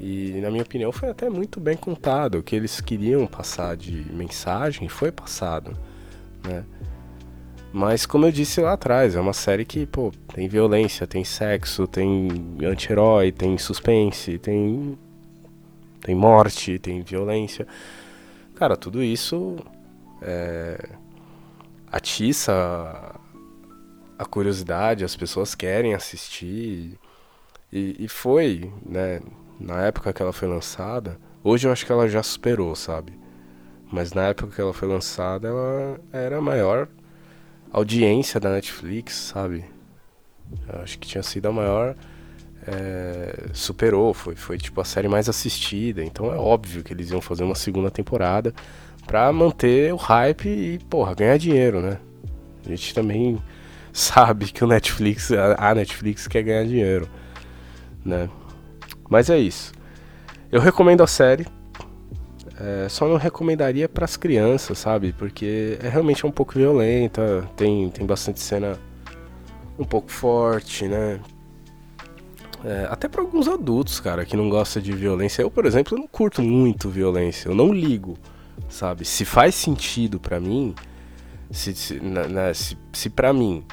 E 0.00 0.40
na 0.40 0.50
minha 0.50 0.62
opinião 0.62 0.92
foi 0.92 1.10
até 1.10 1.28
muito 1.28 1.60
bem 1.60 1.76
contado. 1.76 2.38
O 2.38 2.42
que 2.42 2.54
eles 2.54 2.80
queriam 2.80 3.26
passar 3.26 3.76
de 3.76 4.06
mensagem 4.12 4.88
foi 4.88 5.10
passado, 5.10 5.76
né? 6.44 6.64
Mas 7.72 8.06
como 8.06 8.26
eu 8.26 8.32
disse 8.32 8.60
lá 8.60 8.72
atrás, 8.72 9.14
é 9.14 9.20
uma 9.20 9.34
série 9.34 9.64
que, 9.64 9.84
pô, 9.86 10.10
tem 10.34 10.48
violência, 10.48 11.06
tem 11.06 11.22
sexo, 11.22 11.86
tem 11.86 12.28
anti-herói, 12.64 13.30
tem 13.30 13.58
suspense, 13.58 14.38
tem 14.38 14.98
tem 16.00 16.14
morte, 16.14 16.78
tem 16.78 17.02
violência. 17.02 17.66
Cara, 18.54 18.76
tudo 18.76 19.02
isso 19.02 19.56
é, 20.22 20.88
atiça 21.92 23.14
a 24.18 24.24
curiosidade, 24.24 25.04
as 25.04 25.14
pessoas 25.14 25.54
querem 25.54 25.94
assistir. 25.94 26.98
E, 27.72 27.96
e 27.98 28.08
foi, 28.08 28.72
né? 28.84 29.20
Na 29.60 29.82
época 29.82 30.12
que 30.12 30.22
ela 30.22 30.32
foi 30.32 30.48
lançada, 30.48 31.18
hoje 31.42 31.66
eu 31.66 31.72
acho 31.72 31.84
que 31.84 31.92
ela 31.92 32.08
já 32.08 32.22
superou, 32.22 32.74
sabe? 32.74 33.12
Mas 33.90 34.12
na 34.12 34.28
época 34.28 34.54
que 34.54 34.60
ela 34.60 34.72
foi 34.72 34.86
lançada, 34.86 35.48
ela 35.48 36.00
era 36.12 36.38
a 36.38 36.40
maior 36.40 36.88
audiência 37.72 38.38
da 38.38 38.50
Netflix, 38.50 39.14
sabe? 39.14 39.64
Eu 40.68 40.80
acho 40.82 40.98
que 40.98 41.08
tinha 41.08 41.22
sido 41.22 41.46
a 41.46 41.52
maior. 41.52 41.94
É, 42.66 43.46
superou, 43.54 44.12
foi, 44.12 44.36
foi 44.36 44.58
tipo 44.58 44.80
a 44.80 44.84
série 44.84 45.08
mais 45.08 45.28
assistida. 45.28 46.04
Então 46.04 46.32
é 46.32 46.36
óbvio 46.36 46.82
que 46.82 46.92
eles 46.92 47.10
iam 47.10 47.20
fazer 47.20 47.44
uma 47.44 47.54
segunda 47.54 47.90
temporada 47.90 48.52
pra 49.06 49.32
manter 49.32 49.92
o 49.92 49.96
hype 49.96 50.48
e, 50.48 50.78
porra, 50.90 51.14
ganhar 51.14 51.38
dinheiro, 51.38 51.80
né? 51.80 51.98
A 52.66 52.68
gente 52.68 52.94
também 52.94 53.38
sabe 53.92 54.46
que 54.52 54.62
o 54.62 54.66
Netflix, 54.66 55.30
a 55.32 55.74
Netflix 55.74 56.28
quer 56.28 56.42
ganhar 56.42 56.64
dinheiro, 56.64 57.08
né? 58.04 58.28
Mas 59.08 59.30
é 59.30 59.38
isso. 59.38 59.72
Eu 60.50 60.60
recomendo 60.60 61.02
a 61.02 61.06
série. 61.06 61.46
É, 62.60 62.88
só 62.88 63.06
não 63.06 63.16
recomendaria 63.16 63.88
para 63.88 64.04
as 64.04 64.16
crianças, 64.16 64.78
sabe? 64.78 65.12
Porque 65.12 65.78
é 65.80 65.88
realmente 65.88 66.26
um 66.26 66.30
pouco 66.30 66.54
violenta, 66.54 67.48
tem, 67.56 67.88
tem 67.90 68.04
bastante 68.04 68.40
cena 68.40 68.78
um 69.78 69.84
pouco 69.84 70.10
forte, 70.10 70.88
né? 70.88 71.20
É, 72.64 72.88
até 72.90 73.08
para 73.08 73.20
alguns 73.20 73.46
adultos, 73.46 74.00
cara, 74.00 74.24
que 74.24 74.36
não 74.36 74.48
gostam 74.50 74.82
de 74.82 74.92
violência. 74.92 75.42
Eu, 75.42 75.50
por 75.50 75.66
exemplo, 75.66 75.96
não 75.96 76.08
curto 76.08 76.42
muito 76.42 76.88
violência. 76.88 77.48
Eu 77.48 77.54
não 77.54 77.72
ligo, 77.72 78.18
sabe? 78.68 79.04
Se 79.04 79.24
faz 79.24 79.54
sentido 79.54 80.18
para 80.18 80.40
mim, 80.40 80.74
se, 81.50 81.74
se, 81.74 82.00
se, 82.54 82.78
se 82.92 83.10
para 83.10 83.32
mim 83.32 83.64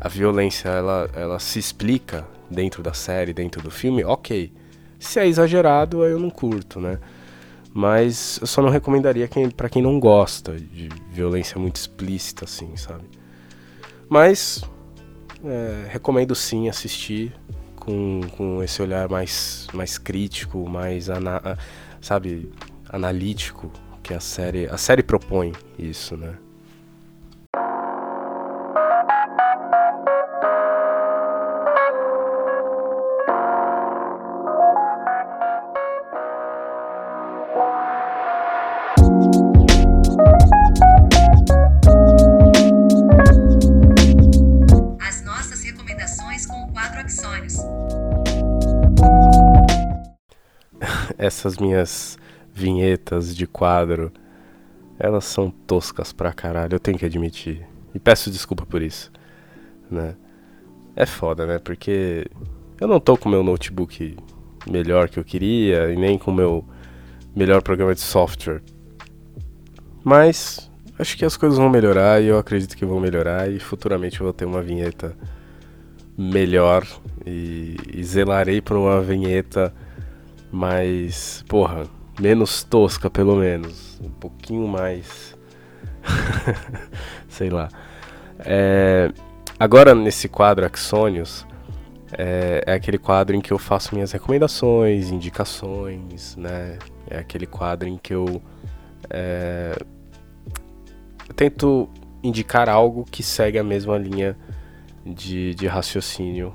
a 0.00 0.08
violência 0.08 0.68
ela, 0.68 1.10
ela 1.14 1.38
se 1.38 1.58
explica 1.58 2.26
dentro 2.50 2.82
da 2.82 2.92
série, 2.92 3.32
dentro 3.32 3.62
do 3.62 3.70
filme, 3.70 4.04
ok. 4.04 4.52
Se 4.98 5.20
é 5.20 5.26
exagerado, 5.26 6.04
eu 6.04 6.18
não 6.18 6.30
curto, 6.30 6.80
né? 6.80 6.98
Mas 7.72 8.38
eu 8.40 8.46
só 8.46 8.62
não 8.62 8.70
recomendaria 8.70 9.28
quem, 9.28 9.50
para 9.50 9.68
quem 9.68 9.82
não 9.82 10.00
gosta 10.00 10.56
de 10.56 10.88
violência 11.12 11.58
muito 11.58 11.76
explícita, 11.76 12.44
assim, 12.44 12.76
sabe? 12.76 13.04
Mas 14.08 14.62
é, 15.44 15.86
recomendo 15.88 16.34
sim 16.34 16.68
assistir 16.68 17.32
com, 17.76 18.20
com 18.36 18.62
esse 18.62 18.82
olhar 18.82 19.08
mais, 19.08 19.66
mais 19.72 19.98
crítico, 19.98 20.68
mais, 20.68 21.08
ana, 21.08 21.58
sabe, 22.00 22.50
analítico 22.88 23.70
que 24.02 24.14
a 24.14 24.20
série, 24.20 24.66
a 24.66 24.76
série 24.76 25.02
propõe 25.02 25.52
isso, 25.78 26.16
né? 26.16 26.34
Essas 51.18 51.58
minhas 51.58 52.16
vinhetas 52.54 53.36
de 53.36 53.46
quadro, 53.46 54.12
elas 54.98 55.24
são 55.24 55.50
toscas 55.50 56.12
pra 56.12 56.32
caralho, 56.32 56.76
eu 56.76 56.80
tenho 56.80 56.96
que 56.96 57.04
admitir. 57.04 57.66
E 57.94 57.98
peço 57.98 58.30
desculpa 58.30 58.64
por 58.64 58.80
isso, 58.80 59.10
né? 59.90 60.14
É 60.94 61.04
foda, 61.04 61.46
né? 61.46 61.58
Porque 61.58 62.26
eu 62.80 62.86
não 62.86 63.00
tô 63.00 63.16
com 63.16 63.28
meu 63.28 63.42
notebook 63.42 64.16
melhor 64.68 65.08
que 65.08 65.18
eu 65.18 65.24
queria 65.24 65.92
e 65.92 65.96
nem 65.96 66.18
com 66.18 66.32
meu 66.32 66.64
melhor 67.34 67.62
programa 67.62 67.94
de 67.94 68.00
software. 68.00 68.62
Mas 70.04 70.70
acho 70.98 71.16
que 71.16 71.24
as 71.24 71.36
coisas 71.36 71.58
vão 71.58 71.68
melhorar 71.68 72.22
e 72.22 72.26
eu 72.26 72.38
acredito 72.38 72.76
que 72.76 72.84
vão 72.84 73.00
melhorar 73.00 73.50
e 73.50 73.58
futuramente 73.58 74.20
eu 74.20 74.24
vou 74.24 74.32
ter 74.32 74.44
uma 74.44 74.62
vinheta 74.62 75.16
melhor 76.16 76.84
e, 77.24 77.76
e 77.94 78.02
zelarei 78.02 78.60
por 78.60 78.76
uma 78.76 79.00
vinheta 79.00 79.72
mais, 80.50 81.44
porra, 81.48 81.86
menos 82.20 82.62
tosca 82.62 83.08
pelo 83.08 83.36
menos, 83.36 83.98
um 84.02 84.10
pouquinho 84.10 84.66
mais 84.66 85.36
Sei 87.28 87.50
lá. 87.50 87.68
É, 88.40 89.10
agora, 89.58 89.94
nesse 89.94 90.28
quadro 90.28 90.64
Axônios, 90.64 91.46
é, 92.12 92.62
é, 92.66 92.72
aquele 92.72 92.98
quadro 92.98 93.36
em 93.36 93.40
que 93.40 93.52
eu 93.52 93.58
faço 93.58 93.94
minhas 93.94 94.12
recomendações, 94.12 95.10
indicações, 95.10 96.36
né? 96.36 96.78
É 97.08 97.18
aquele 97.18 97.46
quadro 97.46 97.88
em 97.88 97.96
que 97.96 98.14
eu, 98.14 98.42
é, 99.10 99.76
eu 101.28 101.34
tento 101.34 101.88
indicar 102.22 102.68
algo 102.68 103.04
que 103.04 103.22
segue 103.22 103.58
a 103.58 103.64
mesma 103.64 103.96
linha 103.96 104.36
de, 105.04 105.54
de 105.54 105.66
raciocínio 105.66 106.54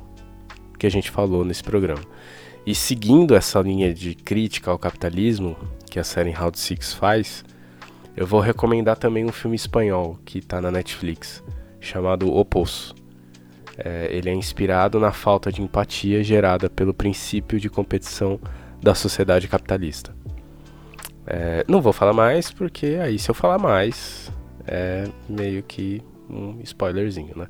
que 0.77 0.86
a 0.86 0.91
gente 0.91 1.10
falou 1.10 1.45
nesse 1.45 1.63
programa. 1.63 2.01
E 2.65 2.73
seguindo 2.73 3.36
essa 3.36 3.60
linha 3.60 3.93
de 3.93 4.15
crítica 4.15 4.71
ao 4.71 4.80
capitalismo 4.80 5.58
que 5.89 5.99
a 5.99 6.04
série 6.04 6.32
Round 6.32 6.58
Six 6.58 6.93
faz, 6.93 7.43
eu 8.15 8.26
vou 8.26 8.39
recomendar 8.39 8.97
também 8.97 9.26
um 9.26 9.32
filme 9.32 9.56
espanhol 9.56 10.17
que 10.23 10.39
está 10.39 10.62
na 10.62 10.71
Netflix, 10.71 11.43
chamado 11.80 12.34
O 12.34 12.45
Poço. 12.45 12.95
É, 13.78 14.08
ele 14.12 14.30
é 14.30 14.34
inspirado 14.34 14.99
na 14.99 15.12
falta 15.12 15.52
de 15.52 15.62
empatia 15.62 16.23
gerada 16.23 16.69
pelo 16.69 16.93
princípio 16.93 17.60
de 17.60 17.69
competição 17.69 18.39
da 18.82 18.95
sociedade 18.95 19.47
capitalista. 19.47 20.15
É, 21.26 21.65
não 21.67 21.82
vou 21.82 21.91
falar 21.91 22.13
mais, 22.13 22.52
porque 22.52 22.97
aí 23.02 23.19
se 23.19 23.30
eu 23.30 23.36
falar 23.36 23.58
mais, 23.58 24.32
é 24.65 25.06
meio 25.28 25.63
que 25.63 26.02
um 26.30 26.60
spoilerzinho, 26.62 27.36
né? 27.36 27.47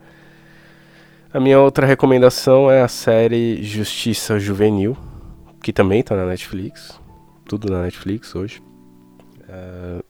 A 1.34 1.40
minha 1.40 1.60
outra 1.60 1.88
recomendação 1.88 2.70
é 2.70 2.84
a 2.84 2.88
série 2.88 3.64
Justiça 3.64 4.38
Juvenil, 4.38 4.96
que 5.64 5.74
também 5.74 6.02
está 6.02 6.16
na 6.16 6.28
Netflix. 6.28 7.02
Tudo 7.44 7.74
na 7.74 7.82
Netflix 7.82 8.36
hoje. 8.36 8.62
É, 9.50 10.04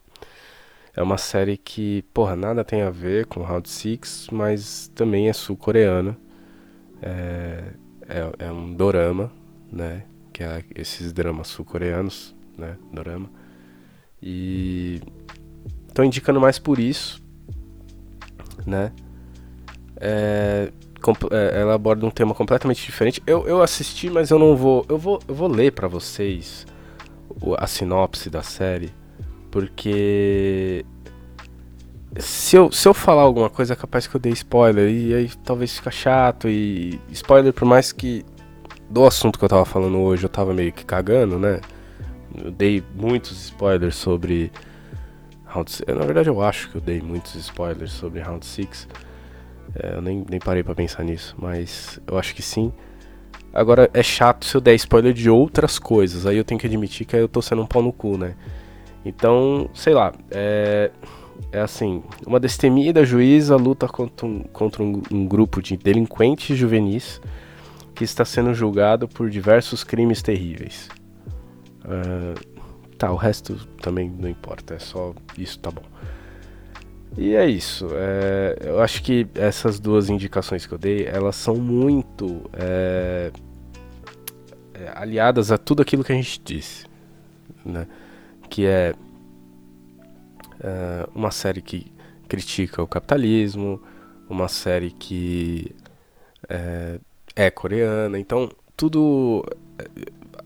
é 0.98 1.02
uma 1.02 1.18
série 1.18 1.56
que, 1.56 2.02
porra, 2.14 2.36
nada 2.36 2.62
tem 2.66 2.82
a 2.82 2.90
ver 2.90 3.26
com 3.28 3.42
Round 3.42 3.70
Six, 3.70 4.28
mas 4.34 4.92
também 4.94 5.30
é 5.30 5.34
sul-coreana. 5.34 6.18
É, 7.02 7.72
é, 8.10 8.46
é, 8.48 8.52
um 8.52 8.74
dorama, 8.74 9.32
né? 9.72 10.04
Que 10.34 10.44
é 10.44 10.62
esses 10.76 11.14
dramas 11.14 11.48
sul-coreanos, 11.48 12.36
né? 12.58 12.76
Dorama. 12.92 13.30
E 14.22 15.02
tô 15.94 16.04
indicando 16.04 16.42
mais 16.42 16.60
por 16.60 16.80
isso, 16.80 17.24
né? 18.68 18.92
É, 19.96 20.70
ela 21.32 21.74
aborda 21.74 22.06
um 22.06 22.10
tema 22.10 22.34
completamente 22.34 22.84
diferente. 22.86 23.22
Eu, 23.26 23.48
eu 23.48 23.62
assisti, 23.62 24.10
mas 24.10 24.30
eu 24.30 24.40
não 24.40 24.56
vou. 24.56 24.86
Eu 24.88 24.98
vou, 24.98 25.20
eu 25.28 25.36
vou 25.36 25.48
ler 25.48 25.72
para 25.72 25.88
vocês 25.88 26.66
a 27.58 27.68
sinopse 27.68 28.30
da 28.30 28.44
série, 28.44 28.92
porque 29.52 30.86
se 32.20 32.56
eu, 32.56 32.72
se 32.72 32.88
eu 32.88 32.94
falar 32.94 33.24
alguma 33.24 33.50
coisa 33.50 33.74
é 33.74 33.76
capaz 33.76 34.06
que 34.06 34.16
eu 34.16 34.20
dei 34.20 34.34
spoiler 34.34 34.90
e 34.90 35.14
aí 35.14 35.32
talvez 35.44 35.76
fica 35.76 35.90
chato 35.90 36.48
e 36.48 37.02
spoiler 37.12 37.52
por 37.52 37.66
mais 37.66 37.92
que 37.92 38.24
do 38.88 39.04
assunto 39.06 39.40
que 39.40 39.46
eu 39.46 39.50
tava 39.50 39.66
falando 39.66 39.98
hoje 39.98 40.24
eu 40.24 40.30
tava 40.30 40.54
meio 40.54 40.72
que 40.72 40.86
cagando, 40.86 41.40
né? 41.40 41.60
Eu 42.44 42.52
dei 42.52 42.84
muitos 42.96 43.32
spoilers 43.46 43.96
sobre 43.96 44.52
Round 45.46 45.72
6. 45.72 45.98
Na 45.98 46.06
verdade 46.06 46.30
eu 46.30 46.42
acho 46.42 46.70
que 46.70 46.76
eu 46.76 46.82
dei 46.82 47.02
muitos 47.02 47.36
spoilers 47.36 47.92
sobre 47.92 48.20
Round 48.20 48.46
6. 48.46 48.88
É, 49.76 49.96
eu 49.96 50.02
nem, 50.02 50.26
nem 50.30 50.40
parei 50.40 50.64
para 50.64 50.76
pensar 50.76 51.04
nisso, 51.04 51.36
mas 51.38 52.00
eu 52.08 52.18
acho 52.18 52.36
que 52.36 52.42
sim. 52.42 52.72
Agora 53.54 53.90
é 53.94 54.02
chato 54.02 54.46
se 54.46 54.56
eu 54.56 54.62
der 54.62 54.74
spoiler 54.76 55.14
de 55.14 55.30
outras 55.30 55.78
coisas, 55.78 56.26
aí 56.26 56.38
eu 56.38 56.44
tenho 56.44 56.60
que 56.60 56.68
admitir 56.68 57.06
que 57.06 57.16
eu 57.16 57.28
tô 57.28 57.42
sendo 57.42 57.62
um 57.62 57.68
pau 57.68 57.82
no 57.82 57.94
cu, 57.94 58.18
né? 58.18 58.36
Então, 59.06 59.70
sei 59.74 59.94
lá, 59.94 60.14
é, 60.32 60.90
é 61.52 61.60
assim: 61.60 62.04
uma 62.26 62.40
destemida 62.40 63.06
juíza 63.06 63.56
luta 63.56 63.88
contra 63.88 64.26
um, 64.26 64.40
contra 64.44 64.82
um, 64.82 65.02
um 65.12 65.26
grupo 65.28 65.62
de 65.62 65.78
delinquentes 65.78 66.58
juvenis 66.58 67.22
que 67.94 68.04
está 68.04 68.26
sendo 68.26 68.54
julgado 68.54 69.08
por 69.08 69.30
diversos 69.30 69.84
crimes 69.84 70.22
terríveis. 70.22 70.90
Uh, 71.86 72.34
tá, 72.98 73.12
o 73.12 73.16
resto 73.16 73.56
também 73.82 74.10
não 74.10 74.30
importa, 74.30 74.74
é 74.76 74.80
só 74.80 75.14
isso, 75.38 75.60
tá 75.60 75.70
bom. 75.70 75.84
E 77.18 77.36
é 77.36 77.46
isso. 77.48 77.88
É, 77.94 78.58
eu 78.62 78.82
acho 78.82 79.04
que 79.04 79.28
essas 79.36 79.80
duas 79.80 80.10
indicações 80.10 80.66
que 80.66 80.74
eu 80.74 80.78
dei, 80.78 81.06
elas 81.06 81.36
são 81.36 81.56
muito 81.56 82.50
é, 82.54 83.32
é, 84.74 84.92
aliadas 84.96 85.52
a 85.52 85.58
tudo 85.58 85.82
aquilo 85.82 86.04
que 86.04 86.12
a 86.12 86.16
gente 86.16 86.42
disse, 86.44 86.86
né? 87.64 87.88
Que 88.50 88.66
é, 88.66 88.94
é 90.60 91.08
uma 91.14 91.32
série 91.32 91.62
que 91.62 91.92
critica 92.28 92.82
o 92.82 92.88
capitalismo, 92.88 93.82
uma 94.28 94.48
série 94.48 94.90
que 94.90 95.72
é, 96.50 97.00
é 97.36 97.52
coreana, 97.52 98.18
então 98.18 98.50
tudo 98.76 99.46
é, 99.78 99.86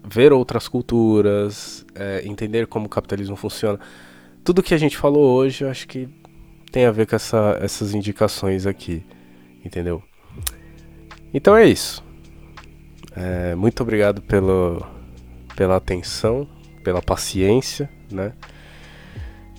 ver 0.04 0.34
outras 0.34 0.68
culturas, 0.68 1.86
entender 2.24 2.66
como 2.68 2.86
o 2.86 2.90
capitalismo 2.90 3.36
funciona, 3.36 3.78
tudo 4.48 4.64
que 4.64 4.74
a 4.74 4.78
gente 4.78 4.98
falou 4.98 5.36
hoje, 5.36 5.66
eu 5.66 5.70
acho 5.70 5.86
que 5.86 6.08
tem 6.72 6.86
a 6.86 6.92
ver 6.92 7.08
com 7.08 7.16
essa, 7.16 7.58
essas 7.62 7.94
indicações 7.94 8.66
aqui, 8.66 9.04
entendeu? 9.64 10.02
Então 11.34 11.56
é 11.56 11.66
isso. 11.66 12.04
É, 13.16 13.56
muito 13.56 13.82
obrigado 13.82 14.22
pelo, 14.22 14.86
pela 15.56 15.76
atenção, 15.76 16.48
pela 16.84 17.02
paciência, 17.02 17.90
né? 18.12 18.34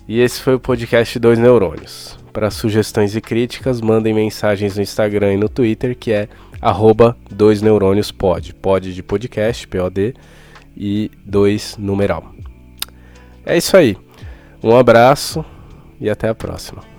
E 0.07 0.19
esse 0.19 0.41
foi 0.41 0.55
o 0.55 0.59
podcast 0.59 1.19
Dois 1.19 1.37
Neurônios. 1.37 2.17
Para 2.33 2.49
sugestões 2.49 3.15
e 3.15 3.21
críticas, 3.21 3.81
mandem 3.81 4.13
mensagens 4.13 4.75
no 4.75 4.81
Instagram 4.81 5.33
e 5.33 5.37
no 5.37 5.49
Twitter, 5.49 5.95
que 5.95 6.11
é 6.11 6.27
arroba 6.61 7.15
dois 7.29 7.61
neurônios 7.61 8.11
pod, 8.11 8.53
pod 8.55 8.93
de 8.93 9.03
podcast, 9.03 9.67
POD, 9.67 10.15
e 10.75 11.11
dois 11.25 11.77
numeral. 11.77 12.33
É 13.45 13.57
isso 13.57 13.75
aí. 13.75 13.97
Um 14.63 14.75
abraço 14.75 15.43
e 15.99 16.09
até 16.09 16.29
a 16.29 16.35
próxima. 16.35 16.98